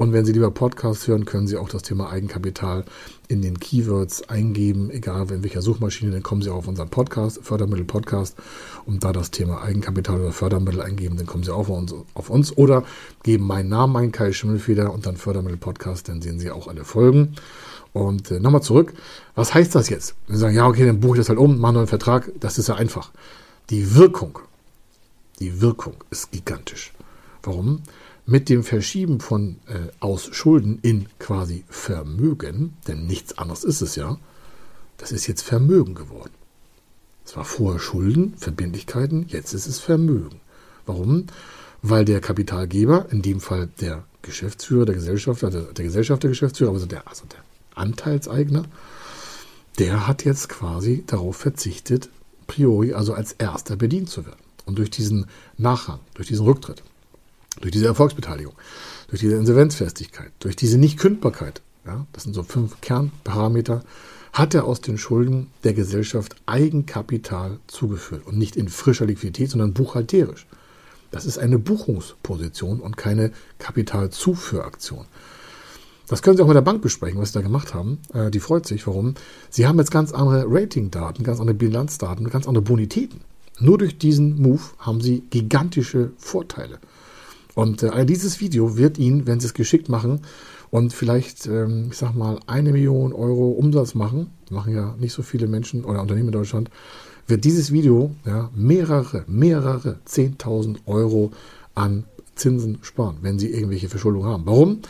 Und 0.00 0.14
wenn 0.14 0.24
Sie 0.24 0.32
lieber 0.32 0.50
Podcast 0.50 1.08
hören, 1.08 1.26
können 1.26 1.46
Sie 1.46 1.58
auch 1.58 1.68
das 1.68 1.82
Thema 1.82 2.08
Eigenkapital 2.08 2.86
in 3.28 3.42
den 3.42 3.60
Keywords 3.60 4.30
eingeben, 4.30 4.88
egal 4.90 5.30
in 5.30 5.42
welcher 5.42 5.60
Suchmaschine, 5.60 6.10
dann 6.10 6.22
kommen 6.22 6.40
Sie 6.40 6.48
auch 6.48 6.56
auf 6.56 6.68
unseren 6.68 6.88
Podcast, 6.88 7.40
Fördermittel 7.42 7.84
Podcast, 7.84 8.34
und 8.86 9.04
da 9.04 9.12
das 9.12 9.30
Thema 9.30 9.60
Eigenkapital 9.60 10.18
oder 10.18 10.32
Fördermittel 10.32 10.80
eingeben, 10.80 11.18
dann 11.18 11.26
kommen 11.26 11.44
Sie 11.44 11.52
auch 11.52 11.58
auf 11.58 11.68
uns, 11.68 11.94
auf 12.14 12.30
uns. 12.30 12.56
Oder 12.56 12.84
geben 13.24 13.46
meinen 13.46 13.68
Namen 13.68 13.94
ein, 13.98 14.10
Kai 14.10 14.32
Schimmelfeder, 14.32 14.90
und 14.90 15.04
dann 15.04 15.18
Fördermittel 15.18 15.58
Podcast, 15.58 16.08
dann 16.08 16.22
sehen 16.22 16.40
Sie 16.40 16.50
auch 16.50 16.66
alle 16.66 16.86
Folgen. 16.86 17.34
Und 17.92 18.30
äh, 18.30 18.40
nochmal 18.40 18.62
zurück, 18.62 18.94
was 19.34 19.52
heißt 19.52 19.74
das 19.74 19.90
jetzt? 19.90 20.14
Sie 20.28 20.38
sagen, 20.38 20.56
ja, 20.56 20.66
okay, 20.66 20.86
dann 20.86 21.00
buche 21.00 21.16
ich 21.16 21.20
das 21.20 21.28
halt 21.28 21.38
um, 21.38 21.58
mache 21.58 21.76
einen 21.76 21.86
Vertrag, 21.86 22.32
das 22.40 22.56
ist 22.56 22.70
ja 22.70 22.76
einfach. 22.76 23.10
Die 23.68 23.94
Wirkung, 23.94 24.38
die 25.40 25.60
Wirkung 25.60 25.96
ist 26.08 26.32
gigantisch. 26.32 26.94
Warum? 27.42 27.82
Mit 28.26 28.48
dem 28.48 28.62
Verschieben 28.62 29.20
von 29.20 29.56
äh, 29.66 29.90
aus 30.00 30.28
Schulden 30.32 30.78
in 30.82 31.06
quasi 31.18 31.64
Vermögen, 31.68 32.76
denn 32.86 33.06
nichts 33.06 33.38
anderes 33.38 33.64
ist 33.64 33.80
es 33.80 33.96
ja, 33.96 34.18
das 34.98 35.12
ist 35.12 35.26
jetzt 35.26 35.42
Vermögen 35.42 35.94
geworden. 35.94 36.32
Es 37.24 37.36
war 37.36 37.44
vorher 37.44 37.80
Schulden, 37.80 38.34
Verbindlichkeiten, 38.36 39.26
jetzt 39.28 39.52
ist 39.54 39.66
es 39.66 39.78
Vermögen. 39.78 40.40
Warum? 40.86 41.26
Weil 41.82 42.04
der 42.04 42.20
Kapitalgeber, 42.20 43.06
in 43.10 43.22
dem 43.22 43.40
Fall 43.40 43.68
der 43.80 44.04
Geschäftsführer, 44.22 44.84
der 44.84 44.96
Gesellschafter, 44.96 45.50
der, 45.50 45.62
der 45.62 45.84
Gesellschafter, 45.84 46.28
Geschäftsführer, 46.28 46.72
also 46.72 46.86
der, 46.86 47.06
also 47.08 47.24
der 47.26 47.40
Anteilseigner, 47.74 48.64
der 49.78 50.06
hat 50.06 50.24
jetzt 50.24 50.48
quasi 50.48 51.04
darauf 51.06 51.36
verzichtet, 51.36 52.10
priori, 52.46 52.92
also 52.92 53.14
als 53.14 53.32
erster 53.32 53.76
bedient 53.76 54.10
zu 54.10 54.26
werden. 54.26 54.40
Und 54.66 54.78
durch 54.78 54.90
diesen 54.90 55.26
Nachrang, 55.56 56.00
durch 56.14 56.28
diesen 56.28 56.44
Rücktritt, 56.44 56.82
durch 57.60 57.72
diese 57.72 57.86
Erfolgsbeteiligung, 57.86 58.54
durch 59.08 59.20
diese 59.20 59.36
Insolvenzfestigkeit, 59.36 60.32
durch 60.40 60.56
diese 60.56 60.78
Nichtkündbarkeit, 60.78 61.62
ja, 61.86 62.06
das 62.12 62.24
sind 62.24 62.34
so 62.34 62.42
fünf 62.42 62.80
Kernparameter, 62.80 63.82
hat 64.32 64.54
er 64.54 64.64
aus 64.64 64.80
den 64.80 64.98
Schulden 64.98 65.48
der 65.64 65.74
Gesellschaft 65.74 66.36
Eigenkapital 66.46 67.58
zugeführt 67.66 68.26
und 68.26 68.38
nicht 68.38 68.56
in 68.56 68.68
frischer 68.68 69.06
Liquidität, 69.06 69.50
sondern 69.50 69.74
buchhalterisch. 69.74 70.46
Das 71.10 71.26
ist 71.26 71.38
eine 71.38 71.58
Buchungsposition 71.58 72.80
und 72.80 72.96
keine 72.96 73.32
Kapitalzuführaktion. 73.58 75.06
Das 76.06 76.22
können 76.22 76.36
Sie 76.36 76.42
auch 76.42 76.48
mit 76.48 76.56
der 76.56 76.62
Bank 76.62 76.82
besprechen, 76.82 77.20
was 77.20 77.28
Sie 77.28 77.38
da 77.38 77.40
gemacht 77.40 77.74
haben. 77.74 77.98
Äh, 78.12 78.30
die 78.30 78.40
freut 78.40 78.66
sich. 78.66 78.86
Warum? 78.86 79.14
Sie 79.48 79.66
haben 79.66 79.78
jetzt 79.78 79.92
ganz 79.92 80.12
andere 80.12 80.44
Ratingdaten, 80.48 81.24
ganz 81.24 81.40
andere 81.40 81.54
Bilanzdaten, 81.54 82.28
ganz 82.30 82.48
andere 82.48 82.62
Bonitäten. 82.62 83.20
Nur 83.60 83.78
durch 83.78 83.98
diesen 83.98 84.40
Move 84.40 84.62
haben 84.78 85.00
Sie 85.00 85.22
gigantische 85.30 86.12
Vorteile. 86.16 86.78
Und 87.54 87.82
äh, 87.82 88.06
dieses 88.06 88.40
Video 88.40 88.76
wird 88.76 88.98
Ihnen, 88.98 89.26
wenn 89.26 89.40
Sie 89.40 89.46
es 89.46 89.54
geschickt 89.54 89.88
machen 89.88 90.20
und 90.70 90.92
vielleicht, 90.92 91.46
ähm, 91.46 91.88
ich 91.90 91.96
sag 91.96 92.14
mal, 92.14 92.38
eine 92.46 92.72
Million 92.72 93.12
Euro 93.12 93.50
Umsatz 93.50 93.94
machen, 93.94 94.30
machen 94.50 94.74
ja 94.74 94.94
nicht 94.98 95.12
so 95.12 95.22
viele 95.22 95.46
Menschen 95.46 95.84
oder 95.84 96.00
Unternehmen 96.00 96.28
in 96.28 96.32
Deutschland, 96.32 96.70
wird 97.26 97.44
dieses 97.44 97.72
Video 97.72 98.14
ja, 98.26 98.50
mehrere, 98.54 99.24
mehrere 99.26 99.98
10.000 100.06 100.78
Euro 100.86 101.32
an 101.74 102.04
Zinsen 102.34 102.78
sparen, 102.82 103.18
wenn 103.22 103.38
Sie 103.38 103.50
irgendwelche 103.50 103.88
Verschuldung 103.88 104.24
haben. 104.24 104.44
Warum? 104.46 104.80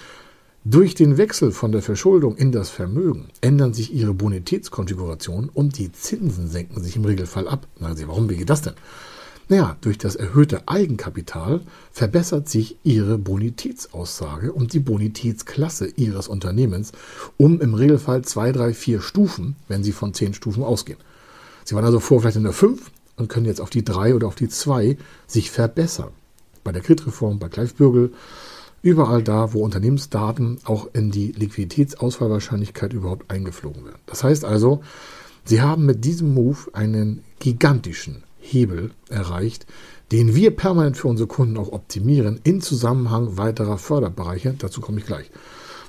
Durch 0.64 0.95
den 0.95 1.17
Wechsel 1.17 1.52
von 1.52 1.73
der 1.73 1.81
Verschuldung 1.81 2.37
in 2.37 2.52
das 2.52 2.69
Vermögen 2.69 3.29
ändern 3.40 3.73
sich 3.73 3.95
Ihre 3.95 4.12
Bonitätskonfiguration 4.12 5.49
und 5.49 5.79
die 5.79 5.90
Zinsen 5.90 6.49
senken 6.49 6.83
sich 6.83 6.97
im 6.97 7.05
Regelfall 7.07 7.49
ab. 7.49 7.67
Sagen 7.81 7.97
Sie, 7.97 8.07
warum, 8.07 8.29
wie 8.29 8.37
geht 8.37 8.50
das 8.50 8.61
denn? 8.61 8.75
Naja, 9.50 9.76
durch 9.80 9.99
das 9.99 10.14
erhöhte 10.14 10.69
Eigenkapital 10.69 11.62
verbessert 11.90 12.49
sich 12.49 12.76
Ihre 12.85 13.19
Bonitätsaussage 13.19 14.52
und 14.52 14.75
die 14.75 14.78
Bonitätsklasse 14.78 15.88
Ihres 15.88 16.28
Unternehmens 16.28 16.92
um 17.37 17.61
im 17.61 17.75
Regelfall 17.75 18.23
zwei, 18.23 18.52
drei, 18.52 18.73
vier 18.73 19.00
Stufen, 19.00 19.57
wenn 19.66 19.83
Sie 19.83 19.90
von 19.90 20.14
zehn 20.14 20.35
Stufen 20.35 20.62
ausgehen. 20.62 21.00
Sie 21.64 21.75
waren 21.75 21.85
also 21.85 21.99
vor 21.99 22.21
vielleicht 22.21 22.37
in 22.37 22.45
der 22.45 22.52
fünf 22.52 22.92
und 23.16 23.28
können 23.28 23.45
jetzt 23.45 23.61
auf 23.61 23.71
die 23.71 23.85
drei 23.85 24.14
oder 24.14 24.28
auf 24.28 24.37
die 24.37 24.49
zwei 24.49 24.97
sich 25.26 25.50
verbessern. 25.50 26.12
Bei 26.62 26.71
der 26.71 26.83
Kreditreform, 26.83 27.40
bei 27.40 27.49
Clive 27.49 27.75
Bürgel, 27.75 28.12
überall 28.83 29.25
da, 29.25 29.52
wo 29.52 29.64
Unternehmensdaten 29.64 30.59
auch 30.62 30.90
in 30.92 31.11
die 31.11 31.33
Liquiditätsausfallwahrscheinlichkeit 31.33 32.92
überhaupt 32.92 33.28
eingeflogen 33.28 33.85
werden. 33.85 34.00
Das 34.07 34.23
heißt 34.23 34.45
also, 34.45 34.80
Sie 35.45 35.61
haben 35.61 35.87
mit 35.87 36.04
diesem 36.04 36.35
Move 36.35 36.73
einen 36.73 37.25
gigantischen 37.40 38.23
Hebel 38.52 38.90
erreicht, 39.09 39.66
den 40.12 40.35
wir 40.35 40.50
permanent 40.50 40.97
für 40.97 41.09
unsere 41.09 41.28
Kunden 41.28 41.57
auch 41.57 41.73
optimieren 41.73 42.40
in 42.42 42.61
Zusammenhang 42.61 43.37
weiterer 43.37 43.78
Förderbereiche. 43.78 44.54
Dazu 44.59 44.80
komme 44.80 44.99
ich 44.99 45.07
gleich. 45.07 45.30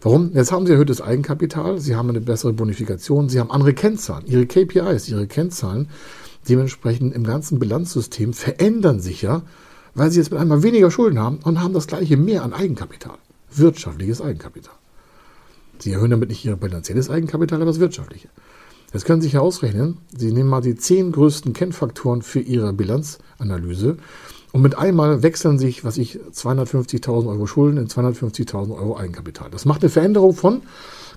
Warum? 0.01 0.31
Jetzt 0.33 0.51
haben 0.51 0.65
Sie 0.65 0.71
erhöhtes 0.71 1.01
Eigenkapital, 1.01 1.79
Sie 1.79 1.95
haben 1.95 2.09
eine 2.09 2.21
bessere 2.21 2.53
Bonifikation, 2.53 3.29
Sie 3.29 3.39
haben 3.39 3.51
andere 3.51 3.73
Kennzahlen. 3.73 4.25
Ihre 4.25 4.47
KPIs, 4.47 5.07
Ihre 5.09 5.27
Kennzahlen 5.27 5.89
dementsprechend 6.49 7.13
im 7.13 7.23
ganzen 7.23 7.59
Bilanzsystem 7.59 8.33
verändern 8.33 8.99
sich 8.99 9.21
ja, 9.21 9.43
weil 9.93 10.09
Sie 10.09 10.19
jetzt 10.19 10.31
mit 10.31 10.39
einmal 10.39 10.63
weniger 10.63 10.89
Schulden 10.89 11.19
haben 11.19 11.39
und 11.43 11.61
haben 11.61 11.73
das 11.73 11.85
gleiche 11.87 12.17
mehr 12.17 12.43
an 12.43 12.53
Eigenkapital. 12.53 13.17
Wirtschaftliches 13.53 14.21
Eigenkapital. 14.21 14.73
Sie 15.77 15.91
erhöhen 15.91 16.11
damit 16.11 16.29
nicht 16.29 16.45
Ihr 16.45 16.55
bilanzielles 16.55 17.09
Eigenkapital, 17.09 17.61
aber 17.61 17.71
das 17.71 17.79
wirtschaftliche. 17.79 18.29
Jetzt 18.93 19.05
können 19.05 19.21
Sie 19.21 19.27
sich 19.27 19.33
ja 19.33 19.39
ausrechnen, 19.39 19.97
Sie 20.15 20.33
nehmen 20.33 20.49
mal 20.49 20.61
die 20.61 20.75
zehn 20.75 21.11
größten 21.11 21.53
Kennfaktoren 21.53 22.21
für 22.21 22.41
Ihre 22.41 22.73
Bilanzanalyse 22.73 23.97
und 24.51 24.61
mit 24.61 24.77
einmal 24.77 25.23
wechseln 25.23 25.57
sich, 25.57 25.85
was 25.85 25.97
ich, 25.97 26.19
250.000 26.33 27.29
Euro 27.29 27.47
Schulden 27.47 27.77
in 27.77 27.87
250.000 27.87 28.75
Euro 28.75 28.97
Eigenkapital. 28.97 29.49
Das 29.49 29.63
macht 29.65 29.81
eine 29.81 29.89
Veränderung 29.89 30.33
von 30.33 30.61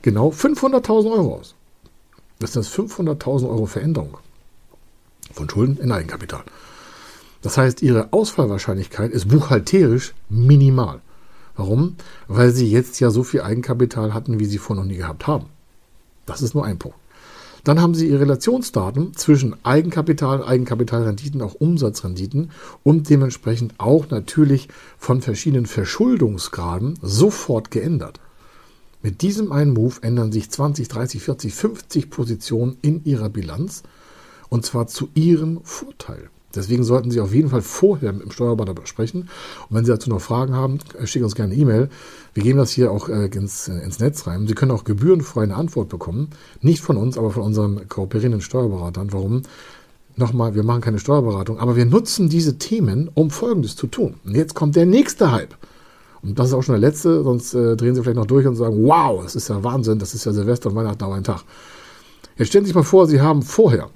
genau 0.02 0.30
500.000 0.30 1.12
Euro 1.12 1.36
aus. 1.36 1.54
Das 2.38 2.54
ist 2.54 2.72
500.000 2.72 3.48
Euro 3.48 3.66
Veränderung 3.66 4.18
von 5.32 5.50
Schulden 5.50 5.78
in 5.78 5.90
Eigenkapital. 5.90 6.44
Das 7.42 7.58
heißt, 7.58 7.82
Ihre 7.82 8.12
Ausfallwahrscheinlichkeit 8.12 9.10
ist 9.10 9.28
buchhalterisch 9.28 10.14
minimal. 10.28 11.00
Warum? 11.56 11.96
Weil 12.28 12.52
Sie 12.52 12.70
jetzt 12.70 13.00
ja 13.00 13.10
so 13.10 13.22
viel 13.22 13.42
Eigenkapital 13.42 14.14
hatten, 14.14 14.38
wie 14.38 14.46
Sie 14.46 14.58
vorher 14.58 14.82
noch 14.82 14.90
nie 14.90 14.96
gehabt 14.96 15.26
haben. 15.26 15.46
Das 16.26 16.40
ist 16.40 16.54
nur 16.54 16.64
ein 16.64 16.78
Punkt. 16.78 16.96
Dann 17.64 17.80
haben 17.80 17.94
Sie 17.94 18.08
Ihre 18.08 18.20
Relationsdaten 18.20 19.14
zwischen 19.16 19.56
Eigenkapital, 19.64 20.44
Eigenkapitalrenditen, 20.44 21.40
auch 21.40 21.54
Umsatzrenditen 21.54 22.50
und 22.82 23.08
dementsprechend 23.08 23.74
auch 23.78 24.10
natürlich 24.10 24.68
von 24.98 25.22
verschiedenen 25.22 25.64
Verschuldungsgraden 25.64 26.98
sofort 27.00 27.70
geändert. 27.70 28.20
Mit 29.02 29.22
diesem 29.22 29.50
einen 29.50 29.72
Move 29.72 29.96
ändern 30.02 30.30
sich 30.30 30.50
20, 30.50 30.88
30, 30.88 31.22
40, 31.22 31.54
50 31.54 32.10
Positionen 32.10 32.76
in 32.82 33.02
Ihrer 33.04 33.30
Bilanz 33.30 33.82
und 34.50 34.66
zwar 34.66 34.86
zu 34.86 35.08
Ihrem 35.14 35.60
Vorteil. 35.62 36.28
Deswegen 36.56 36.84
sollten 36.84 37.10
Sie 37.10 37.20
auf 37.20 37.34
jeden 37.34 37.48
Fall 37.48 37.62
vorher 37.62 38.12
mit 38.12 38.22
dem 38.22 38.30
Steuerberater 38.30 38.74
sprechen. 38.86 39.28
Und 39.68 39.76
wenn 39.76 39.84
Sie 39.84 39.90
dazu 39.90 40.10
noch 40.10 40.20
Fragen 40.20 40.54
haben, 40.54 40.78
äh, 40.98 41.06
schicken 41.06 41.24
uns 41.24 41.34
gerne 41.34 41.52
eine 41.52 41.60
E-Mail. 41.60 41.88
Wir 42.34 42.42
geben 42.42 42.58
das 42.58 42.70
hier 42.70 42.90
auch 42.90 43.08
äh, 43.08 43.26
ins, 43.26 43.68
äh, 43.68 43.78
ins 43.78 43.98
Netz 43.98 44.26
rein. 44.26 44.46
Sie 44.46 44.54
können 44.54 44.70
auch 44.70 44.84
gebührenfrei 44.84 45.42
eine 45.42 45.56
Antwort 45.56 45.88
bekommen. 45.88 46.30
Nicht 46.60 46.82
von 46.82 46.96
uns, 46.96 47.18
aber 47.18 47.30
von 47.30 47.42
unseren 47.42 47.88
kooperierenden 47.88 48.40
Steuerberatern. 48.40 49.12
Warum? 49.12 49.42
Nochmal, 50.16 50.54
wir 50.54 50.62
machen 50.62 50.80
keine 50.80 51.00
Steuerberatung, 51.00 51.58
aber 51.58 51.74
wir 51.74 51.86
nutzen 51.86 52.28
diese 52.28 52.56
Themen, 52.56 53.10
um 53.14 53.30
Folgendes 53.30 53.74
zu 53.74 53.88
tun. 53.88 54.14
Und 54.24 54.36
jetzt 54.36 54.54
kommt 54.54 54.76
der 54.76 54.86
nächste 54.86 55.32
Hype. 55.32 55.56
Und 56.22 56.38
das 56.38 56.48
ist 56.48 56.54
auch 56.54 56.62
schon 56.62 56.74
der 56.74 56.88
letzte, 56.88 57.22
sonst 57.22 57.52
äh, 57.52 57.76
drehen 57.76 57.94
Sie 57.94 58.02
vielleicht 58.02 58.16
noch 58.16 58.26
durch 58.26 58.46
und 58.46 58.56
sagen, 58.56 58.76
wow, 58.84 59.22
das 59.22 59.34
ist 59.34 59.48
ja 59.48 59.62
Wahnsinn, 59.62 59.98
das 59.98 60.14
ist 60.14 60.24
ja 60.24 60.32
Silvester 60.32 60.70
und 60.70 60.76
Weihnachten 60.76 61.02
auf 61.04 61.12
einen 61.12 61.24
Tag. 61.24 61.42
Jetzt 62.36 62.48
stellen 62.48 62.64
Sie 62.64 62.68
sich 62.68 62.74
mal 62.74 62.82
vor, 62.82 63.06
Sie 63.06 63.20
haben 63.20 63.42
vorher 63.42 63.90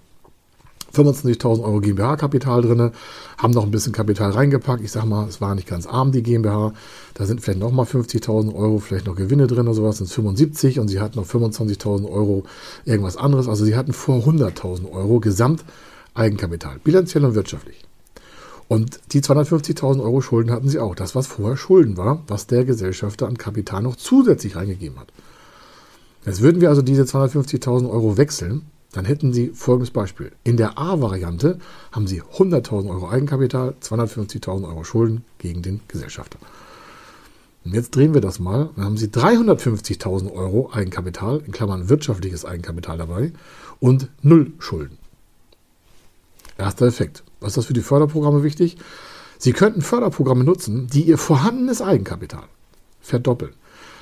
25.000 0.94 1.62
Euro 1.62 1.80
GmbH-Kapital 1.80 2.62
drin, 2.62 2.92
haben 3.36 3.52
noch 3.52 3.64
ein 3.64 3.70
bisschen 3.70 3.92
Kapital 3.92 4.30
reingepackt. 4.30 4.82
Ich 4.82 4.92
sage 4.92 5.06
mal, 5.06 5.28
es 5.28 5.40
war 5.40 5.54
nicht 5.54 5.68
ganz 5.68 5.86
arm, 5.86 6.12
die 6.12 6.22
GmbH. 6.22 6.72
Da 7.14 7.26
sind 7.26 7.40
vielleicht 7.40 7.60
noch 7.60 7.72
mal 7.72 7.84
50.000 7.84 8.54
Euro, 8.54 8.78
vielleicht 8.78 9.06
noch 9.06 9.16
Gewinne 9.16 9.46
drin 9.46 9.66
oder 9.66 9.74
sowas, 9.74 9.98
sind 9.98 10.10
75 10.10 10.80
und 10.80 10.88
sie 10.88 11.00
hatten 11.00 11.18
noch 11.18 11.26
25.000 11.26 12.10
Euro 12.10 12.44
irgendwas 12.84 13.16
anderes. 13.16 13.48
Also 13.48 13.64
sie 13.64 13.76
hatten 13.76 13.92
vor 13.92 14.24
100.000 14.24 14.90
Euro 14.90 15.20
Gesamteigenkapital, 15.20 16.78
bilanziell 16.82 17.24
und 17.24 17.34
wirtschaftlich. 17.34 17.84
Und 18.68 19.00
die 19.12 19.22
250.000 19.22 20.02
Euro 20.02 20.20
Schulden 20.20 20.50
hatten 20.50 20.68
sie 20.68 20.78
auch. 20.78 20.94
Das, 20.94 21.14
was 21.14 21.26
vorher 21.26 21.56
Schulden 21.56 21.96
war, 21.96 22.22
was 22.26 22.46
der 22.46 22.64
Gesellschafter 22.64 23.26
an 23.26 23.38
Kapital 23.38 23.82
noch 23.82 23.96
zusätzlich 23.96 24.56
reingegeben 24.56 24.98
hat. 24.98 25.08
Jetzt 26.26 26.42
würden 26.42 26.60
wir 26.60 26.68
also 26.68 26.82
diese 26.82 27.04
250.000 27.04 27.88
Euro 27.88 28.18
wechseln 28.18 28.66
dann 28.92 29.04
hätten 29.04 29.32
Sie 29.32 29.48
folgendes 29.48 29.90
Beispiel. 29.90 30.32
In 30.44 30.56
der 30.56 30.78
A-Variante 30.78 31.58
haben 31.92 32.06
Sie 32.06 32.22
100.000 32.22 32.88
Euro 32.88 33.08
Eigenkapital, 33.08 33.74
250.000 33.82 34.66
Euro 34.66 34.84
Schulden 34.84 35.24
gegen 35.38 35.62
den 35.62 35.80
Gesellschafter. 35.88 36.38
Und 37.64 37.74
jetzt 37.74 37.94
drehen 37.94 38.14
wir 38.14 38.22
das 38.22 38.38
mal. 38.38 38.70
Dann 38.76 38.84
haben 38.86 38.96
Sie 38.96 39.08
350.000 39.08 40.32
Euro 40.32 40.70
Eigenkapital, 40.72 41.42
in 41.44 41.52
Klammern 41.52 41.90
wirtschaftliches 41.90 42.46
Eigenkapital 42.46 42.96
dabei 42.96 43.32
und 43.78 44.08
null 44.22 44.52
Schulden. 44.58 44.96
Erster 46.56 46.86
Effekt. 46.86 47.24
Was 47.40 47.50
ist 47.50 47.56
das 47.58 47.66
für 47.66 47.74
die 47.74 47.82
Förderprogramme 47.82 48.42
wichtig? 48.42 48.78
Sie 49.38 49.52
könnten 49.52 49.82
Förderprogramme 49.82 50.44
nutzen, 50.44 50.88
die 50.88 51.02
Ihr 51.02 51.18
vorhandenes 51.18 51.82
Eigenkapital 51.82 52.44
verdoppeln. 53.00 53.52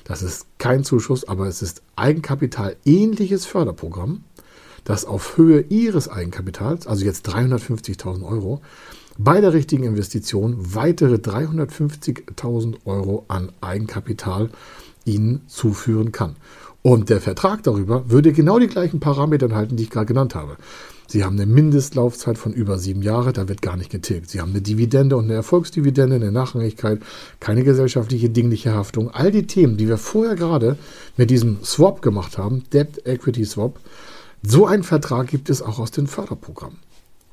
Das 0.04 0.22
ist 0.22 0.46
kein 0.58 0.84
Zuschuss, 0.84 1.26
aber 1.26 1.48
es 1.48 1.60
ist 1.60 1.82
Eigenkapital 1.96 2.76
ähnliches 2.84 3.44
Förderprogramm, 3.44 4.22
das 4.86 5.04
auf 5.04 5.36
Höhe 5.36 5.60
Ihres 5.68 6.08
Eigenkapitals, 6.08 6.86
also 6.86 7.04
jetzt 7.04 7.28
350.000 7.28 8.24
Euro, 8.24 8.62
bei 9.18 9.40
der 9.40 9.52
richtigen 9.52 9.84
Investition 9.84 10.56
weitere 10.58 11.16
350.000 11.16 12.76
Euro 12.86 13.24
an 13.28 13.50
Eigenkapital 13.60 14.48
Ihnen 15.04 15.42
zuführen 15.48 16.12
kann. 16.12 16.36
Und 16.82 17.10
der 17.10 17.20
Vertrag 17.20 17.64
darüber 17.64 18.10
würde 18.10 18.32
genau 18.32 18.58
die 18.60 18.68
gleichen 18.68 19.00
Parameter 19.00 19.46
enthalten, 19.46 19.76
die 19.76 19.84
ich 19.84 19.90
gerade 19.90 20.06
genannt 20.06 20.34
habe. 20.36 20.56
Sie 21.08 21.24
haben 21.24 21.36
eine 21.36 21.46
Mindestlaufzeit 21.46 22.38
von 22.38 22.52
über 22.52 22.78
sieben 22.78 23.02
Jahre, 23.02 23.32
da 23.32 23.48
wird 23.48 23.62
gar 23.62 23.76
nicht 23.76 23.90
getilgt. 23.90 24.30
Sie 24.30 24.40
haben 24.40 24.50
eine 24.50 24.60
Dividende 24.60 25.16
und 25.16 25.24
eine 25.24 25.34
Erfolgsdividende, 25.34 26.16
eine 26.16 26.32
Nachrangigkeit, 26.32 27.00
keine 27.40 27.64
gesellschaftliche 27.64 28.28
dingliche 28.28 28.74
Haftung. 28.74 29.10
All 29.10 29.32
die 29.32 29.46
Themen, 29.46 29.76
die 29.76 29.88
wir 29.88 29.98
vorher 29.98 30.36
gerade 30.36 30.76
mit 31.16 31.30
diesem 31.30 31.62
Swap 31.64 32.02
gemacht 32.02 32.38
haben, 32.38 32.64
Debt 32.72 33.04
Equity 33.04 33.44
Swap, 33.44 33.78
so 34.48 34.66
einen 34.66 34.84
Vertrag 34.84 35.26
gibt 35.26 35.50
es 35.50 35.60
auch 35.60 35.78
aus 35.78 35.90
den 35.90 36.06
Förderprogrammen. 36.06 36.78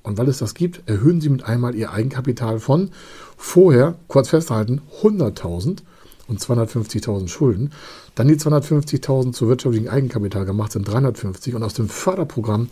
Und 0.01 0.17
weil 0.17 0.27
es 0.27 0.39
das 0.39 0.53
gibt, 0.53 0.89
erhöhen 0.89 1.21
Sie 1.21 1.29
mit 1.29 1.43
einmal 1.43 1.75
Ihr 1.75 1.91
Eigenkapital 1.91 2.59
von 2.59 2.89
vorher, 3.37 3.95
kurz 4.07 4.29
festhalten, 4.29 4.81
100.000 5.01 5.79
und 6.27 6.39
250.000 6.39 7.27
Schulden. 7.27 7.71
Dann 8.15 8.27
die 8.27 8.35
250.000 8.35 9.31
zu 9.31 9.47
wirtschaftlichem 9.47 9.89
Eigenkapital 9.89 10.45
gemacht 10.45 10.71
sind 10.71 10.87
350 10.87 11.53
und 11.55 11.63
aus 11.63 11.75
dem 11.75 11.87
Förderprogramm 11.87 12.69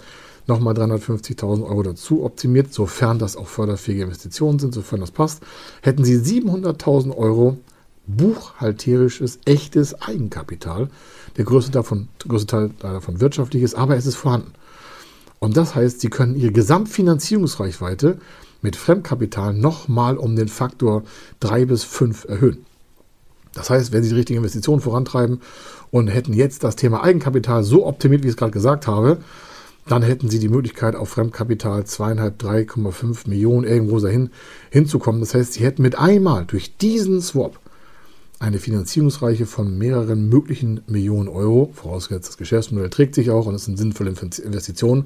nochmal 0.48 0.74
350.000 0.74 1.64
Euro 1.64 1.84
dazu 1.84 2.24
optimiert, 2.24 2.74
sofern 2.74 3.20
das 3.20 3.38
auch 3.38 3.48
förderfähige 3.48 4.04
Investitionen 4.04 4.60
sind, 4.60 4.74
sofern 4.74 5.02
das 5.02 5.12
passt, 5.12 5.44
hätten 5.82 6.04
Sie 6.04 6.18
700.000 6.18 7.16
Euro 7.16 7.58
buchhalterisches, 8.08 9.40
echtes 9.46 10.02
Eigenkapital. 10.02 10.90
Der 11.38 11.46
größte, 11.46 11.72
davon, 11.72 12.08
größte 12.20 12.48
Teil 12.48 12.72
davon 12.80 13.22
wirtschaftlich 13.22 13.78
aber 13.78 13.96
es 13.96 14.06
ist 14.06 14.16
vorhanden. 14.16 14.54
Und 15.40 15.58
das 15.58 15.76
heißt, 15.76 16.02
Sie 16.02 16.10
können 16.10 16.36
Ihre 16.36 16.52
Gesamtfinanzierungsreichweite 16.52 18.20
mit 18.62 18.76
Fremdkapital 18.76 19.54
nochmal 19.54 20.18
um 20.18 20.36
den 20.36 20.48
Faktor 20.48 21.04
3 21.40 21.66
bis 21.66 21.84
5 21.84 22.26
erhöhen. 22.26 22.66
Das 23.54 23.70
heißt, 23.70 23.92
wenn 23.92 24.04
Sie 24.04 24.10
die 24.10 24.16
richtigen 24.16 24.38
Investitionen 24.38 24.82
vorantreiben 24.82 25.42
und 25.90 26.08
hätten 26.08 26.34
jetzt 26.34 26.64
das 26.64 26.76
Thema 26.76 27.04
Eigenkapital 27.04 27.64
so 27.64 27.86
optimiert, 27.86 28.24
wie 28.24 28.28
ich 28.28 28.34
es 28.34 28.38
gerade 28.38 28.52
gesagt 28.52 28.88
habe, 28.88 29.18
dann 29.88 30.04
hätten 30.04 30.30
Sie 30.30 30.40
die 30.40 30.48
Möglichkeit, 30.48 30.96
auf 30.96 31.10
Fremdkapital 31.10 31.82
2,5, 31.82 32.38
3,5 32.38 33.28
Millionen 33.28 33.68
irgendwo 33.68 34.00
dahin 34.00 34.30
hinzukommen. 34.70 35.22
Das 35.22 35.34
heißt, 35.34 35.54
Sie 35.54 35.64
hätten 35.64 35.82
mit 35.82 35.98
einmal 35.98 36.46
durch 36.46 36.78
diesen 36.78 37.20
Swap 37.22 37.60
eine 38.42 38.58
Finanzierungsreiche 38.58 39.46
von 39.46 39.78
mehreren 39.78 40.28
möglichen 40.28 40.82
Millionen 40.88 41.30
Euro, 41.30 41.72
vorausgesetzt 41.76 42.30
das 42.30 42.38
Geschäftsmodell 42.38 42.90
trägt 42.90 43.14
sich 43.14 43.30
auch 43.30 43.46
und 43.46 43.54
es 43.54 43.66
sind 43.66 43.78
sinnvolle 43.78 44.10
Investitionen 44.10 45.06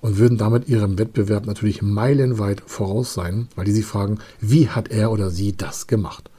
und 0.00 0.18
würden 0.18 0.38
damit 0.38 0.68
ihrem 0.68 0.96
Wettbewerb 0.96 1.46
natürlich 1.46 1.82
meilenweit 1.82 2.62
voraus 2.64 3.14
sein, 3.14 3.48
weil 3.56 3.64
die 3.64 3.72
sich 3.72 3.84
fragen, 3.84 4.20
wie 4.40 4.68
hat 4.68 4.92
er 4.92 5.10
oder 5.10 5.30
sie 5.30 5.56
das 5.56 5.88
gemacht? 5.88 6.30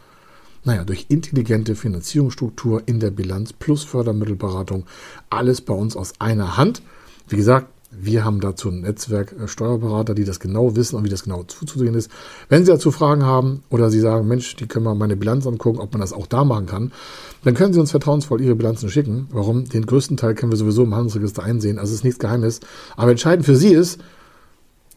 Naja, 0.64 0.86
durch 0.86 1.08
intelligente 1.10 1.76
Finanzierungsstruktur 1.76 2.84
in 2.86 3.02
der 3.02 3.12
Bilanz 3.12 3.52
plus 3.52 3.84
Fördermittelberatung, 3.84 4.86
alles 5.30 5.60
bei 5.60 5.74
uns 5.74 5.98
aus 5.98 6.14
einer 6.20 6.56
Hand. 6.56 6.82
Wie 7.28 7.36
gesagt, 7.36 7.68
wir 7.92 8.24
haben 8.24 8.40
dazu 8.40 8.70
ein 8.70 8.82
Netzwerk 8.82 9.34
äh, 9.40 9.48
Steuerberater, 9.48 10.14
die 10.14 10.24
das 10.24 10.40
genau 10.40 10.76
wissen 10.76 10.96
und 10.96 11.04
wie 11.04 11.10
das 11.10 11.24
genau 11.24 11.44
zuzusehen 11.44 11.96
ist. 11.96 12.10
Wenn 12.48 12.66
Sie 12.66 12.72
dazu 12.72 12.92
Fragen 12.92 13.24
haben 13.24 13.64
oder 13.70 13.90
Sie 13.90 14.00
sagen, 14.00 14.28
Mensch, 14.28 14.56
die 14.56 14.68
können 14.68 14.86
wir 14.86 14.96
meine 14.96 15.16
Bilanz 15.16 15.48
angucken, 15.48 15.80
ob 15.80 15.92
man 15.94 16.02
das 16.02 16.14
auch 16.14 16.28
da 16.28 16.44
machen 16.44 16.68
kann, 16.68 16.92
dann 17.44 17.56
können 17.56 17.74
Sie 17.74 17.80
uns 17.80 17.92
vertrauensvoll 17.92 18.42
Ihre 18.42 18.56
Bilanzen 18.56 18.90
schicken. 18.90 19.28
Warum? 19.32 19.66
Den 19.66 19.86
größten 19.86 20.18
Teil 20.18 20.36
können 20.36 20.52
wir 20.52 20.58
sowieso 20.58 20.84
im 20.84 20.94
Handelsregister 20.96 21.44
einsehen. 21.44 21.80
Also 21.80 21.92
es 21.92 22.00
ist 22.00 22.04
nichts 22.04 22.20
Geheimnis. 22.20 22.60
Aber 22.96 23.12
entscheidend 23.12 23.46
für 23.46 23.56
Sie 23.56 23.74
ist, 23.74 24.00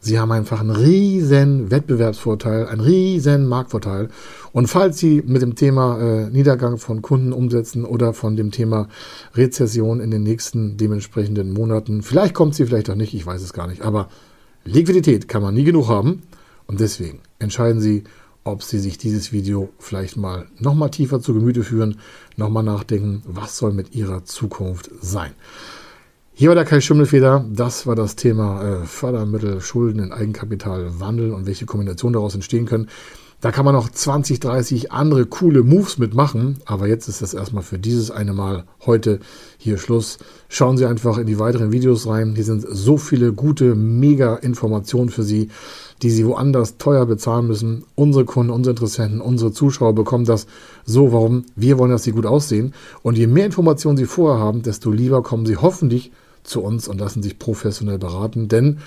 Sie 0.03 0.19
haben 0.19 0.33
einfach 0.33 0.59
einen 0.59 0.71
riesen 0.71 1.71
Wettbewerbsvorteil, 1.71 2.67
einen 2.67 2.81
riesen 2.81 3.47
Marktvorteil. 3.47 4.09
Und 4.51 4.67
falls 4.67 4.97
Sie 4.97 5.23
mit 5.25 5.41
dem 5.41 5.55
Thema 5.55 5.97
äh, 5.97 6.29
Niedergang 6.29 6.77
von 6.77 7.01
Kunden 7.01 7.31
umsetzen 7.31 7.85
oder 7.85 8.13
von 8.13 8.35
dem 8.35 8.51
Thema 8.51 8.89
Rezession 9.33 10.01
in 10.01 10.11
den 10.11 10.23
nächsten 10.23 10.75
dementsprechenden 10.75 11.53
Monaten, 11.53 12.01
vielleicht 12.01 12.33
kommt 12.33 12.53
sie, 12.53 12.65
vielleicht 12.65 12.89
auch 12.89 12.95
nicht, 12.95 13.13
ich 13.13 13.25
weiß 13.25 13.41
es 13.41 13.53
gar 13.53 13.65
nicht, 13.67 13.81
aber 13.81 14.09
Liquidität 14.65 15.29
kann 15.29 15.41
man 15.41 15.53
nie 15.53 15.63
genug 15.63 15.87
haben. 15.87 16.23
Und 16.67 16.81
deswegen 16.81 17.19
entscheiden 17.39 17.79
Sie, 17.79 18.03
ob 18.43 18.61
Sie 18.61 18.79
sich 18.79 18.97
dieses 18.97 19.31
Video 19.31 19.69
vielleicht 19.79 20.17
mal 20.17 20.47
nochmal 20.59 20.89
tiefer 20.89 21.21
zu 21.21 21.33
Gemüte 21.33 21.63
führen, 21.63 21.99
nochmal 22.35 22.63
nachdenken, 22.63 23.23
was 23.25 23.57
soll 23.57 23.71
mit 23.71 23.95
Ihrer 23.95 24.25
Zukunft 24.25 24.91
sein. 25.01 25.31
Hier 26.35 26.49
war 26.49 26.55
der 26.55 26.65
Kai 26.65 26.81
Schimmelfeder. 26.81 27.45
Das 27.53 27.85
war 27.85 27.95
das 27.95 28.15
Thema 28.15 28.63
äh, 28.63 28.85
Fördermittel, 28.85 29.61
Schulden 29.61 29.99
in 29.99 30.11
Eigenkapital 30.11 30.99
wandeln 30.99 31.31
und 31.31 31.45
welche 31.45 31.67
Kombinationen 31.67 32.13
daraus 32.13 32.33
entstehen 32.33 32.65
können. 32.65 32.89
Da 33.39 33.51
kann 33.51 33.65
man 33.65 33.75
noch 33.75 33.87
20, 33.87 34.39
30 34.39 34.91
andere 34.91 35.27
coole 35.27 35.61
Moves 35.61 35.99
mitmachen. 35.99 36.57
Aber 36.65 36.87
jetzt 36.87 37.07
ist 37.07 37.21
das 37.21 37.35
erstmal 37.35 37.61
für 37.61 37.77
dieses 37.77 38.09
eine 38.09 38.33
Mal 38.33 38.63
heute 38.83 39.19
hier 39.59 39.77
Schluss. 39.77 40.17
Schauen 40.49 40.75
Sie 40.75 40.87
einfach 40.87 41.19
in 41.19 41.27
die 41.27 41.37
weiteren 41.37 41.71
Videos 41.71 42.07
rein. 42.07 42.33
Hier 42.33 42.45
sind 42.45 42.65
so 42.67 42.97
viele 42.97 43.31
gute, 43.31 43.75
mega 43.75 44.35
Informationen 44.37 45.09
für 45.09 45.23
Sie, 45.23 45.49
die 46.01 46.09
Sie 46.09 46.25
woanders 46.25 46.77
teuer 46.79 47.05
bezahlen 47.05 47.45
müssen. 47.45 47.83
Unsere 47.93 48.25
Kunden, 48.25 48.51
unsere 48.51 48.71
Interessenten, 48.71 49.21
unsere 49.21 49.51
Zuschauer 49.51 49.93
bekommen 49.93 50.25
das 50.25 50.47
so. 50.83 51.13
Warum? 51.13 51.45
Wir 51.55 51.77
wollen, 51.77 51.91
dass 51.91 52.03
Sie 52.03 52.11
gut 52.11 52.25
aussehen. 52.25 52.73
Und 53.03 53.19
je 53.19 53.27
mehr 53.27 53.45
Informationen 53.45 53.97
Sie 53.97 54.05
vorher 54.05 54.43
haben, 54.43 54.63
desto 54.63 54.89
lieber 54.89 55.21
kommen 55.21 55.45
Sie 55.45 55.57
hoffentlich 55.57 56.11
zu 56.43 56.61
uns 56.61 56.87
und 56.87 56.99
lassen 56.99 57.23
sich 57.23 57.39
professionell 57.39 57.97
beraten, 57.97 58.47
denn 58.47 58.79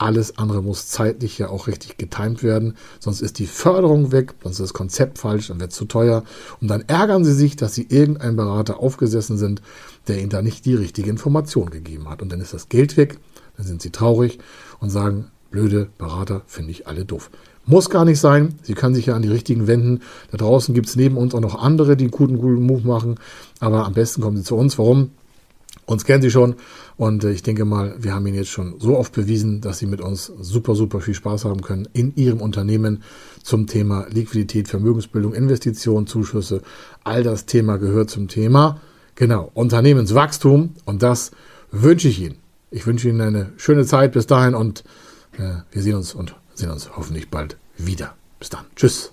alles 0.00 0.38
andere 0.38 0.62
muss 0.62 0.86
zeitlich 0.86 1.36
ja 1.38 1.50
auch 1.50 1.66
richtig 1.66 1.98
getimt 1.98 2.42
werden, 2.42 2.76
sonst 3.00 3.20
ist 3.20 3.38
die 3.38 3.46
Förderung 3.46 4.12
weg, 4.12 4.34
sonst 4.42 4.56
ist 4.56 4.62
das 4.62 4.72
Konzept 4.72 5.18
falsch, 5.18 5.48
dann 5.48 5.60
wird 5.60 5.72
es 5.72 5.76
zu 5.76 5.84
teuer 5.84 6.24
und 6.60 6.68
dann 6.68 6.84
ärgern 6.86 7.24
sie 7.24 7.34
sich, 7.34 7.56
dass 7.56 7.74
sie 7.74 7.86
irgendein 7.90 8.34
Berater 8.34 8.80
aufgesessen 8.80 9.36
sind, 9.36 9.60
der 10.08 10.18
ihnen 10.18 10.30
da 10.30 10.40
nicht 10.40 10.64
die 10.64 10.74
richtige 10.74 11.10
Information 11.10 11.68
gegeben 11.68 12.08
hat 12.08 12.22
und 12.22 12.32
dann 12.32 12.40
ist 12.40 12.54
das 12.54 12.70
Geld 12.70 12.96
weg, 12.96 13.18
dann 13.58 13.66
sind 13.66 13.82
sie 13.82 13.90
traurig 13.90 14.38
und 14.78 14.88
sagen, 14.88 15.26
blöde 15.50 15.90
Berater 15.98 16.42
finde 16.46 16.70
ich 16.70 16.86
alle 16.86 17.04
doof. 17.04 17.30
Muss 17.66 17.90
gar 17.90 18.06
nicht 18.06 18.18
sein. 18.18 18.54
Sie 18.62 18.74
können 18.74 18.94
sich 18.94 19.06
ja 19.06 19.14
an 19.14 19.22
die 19.22 19.28
richtigen 19.28 19.66
wenden. 19.66 20.00
Da 20.30 20.38
draußen 20.38 20.74
gibt 20.74 20.88
es 20.88 20.96
neben 20.96 21.16
uns 21.16 21.34
auch 21.34 21.40
noch 21.40 21.62
andere, 21.62 21.96
die 21.96 22.04
einen 22.04 22.10
guten, 22.10 22.38
guten 22.38 22.62
Move 22.62 22.86
machen. 22.86 23.16
Aber 23.60 23.84
am 23.84 23.92
besten 23.92 24.22
kommen 24.22 24.38
Sie 24.38 24.42
zu 24.42 24.56
uns. 24.56 24.78
Warum? 24.78 25.10
Uns 25.86 26.04
kennen 26.04 26.22
Sie 26.22 26.30
schon 26.30 26.56
und 26.96 27.24
äh, 27.24 27.32
ich 27.32 27.42
denke 27.42 27.64
mal, 27.64 27.94
wir 27.98 28.14
haben 28.14 28.26
Ihnen 28.26 28.36
jetzt 28.36 28.50
schon 28.50 28.78
so 28.78 28.96
oft 28.96 29.12
bewiesen, 29.12 29.60
dass 29.60 29.78
Sie 29.78 29.86
mit 29.86 30.00
uns 30.00 30.32
super, 30.40 30.74
super 30.74 31.00
viel 31.00 31.14
Spaß 31.14 31.44
haben 31.44 31.62
können 31.62 31.88
in 31.92 32.14
Ihrem 32.16 32.40
Unternehmen 32.40 33.02
zum 33.42 33.66
Thema 33.66 34.06
Liquidität, 34.10 34.68
Vermögensbildung, 34.68 35.34
Investitionen, 35.34 36.06
Zuschüsse. 36.06 36.62
All 37.04 37.22
das 37.22 37.46
Thema 37.46 37.78
gehört 37.78 38.10
zum 38.10 38.28
Thema, 38.28 38.80
genau, 39.14 39.50
Unternehmenswachstum 39.54 40.74
und 40.84 41.02
das 41.02 41.30
wünsche 41.70 42.08
ich 42.08 42.20
Ihnen. 42.20 42.36
Ich 42.70 42.86
wünsche 42.86 43.08
Ihnen 43.08 43.20
eine 43.20 43.52
schöne 43.56 43.84
Zeit 43.84 44.12
bis 44.12 44.26
dahin 44.26 44.54
und 44.54 44.84
äh, 45.38 45.54
wir 45.72 45.82
sehen 45.82 45.96
uns 45.96 46.14
und 46.14 46.36
sehen 46.54 46.70
uns 46.70 46.96
hoffentlich 46.96 47.30
bald 47.30 47.56
wieder. 47.76 48.14
Bis 48.38 48.50
dann. 48.50 48.64
Tschüss. 48.76 49.12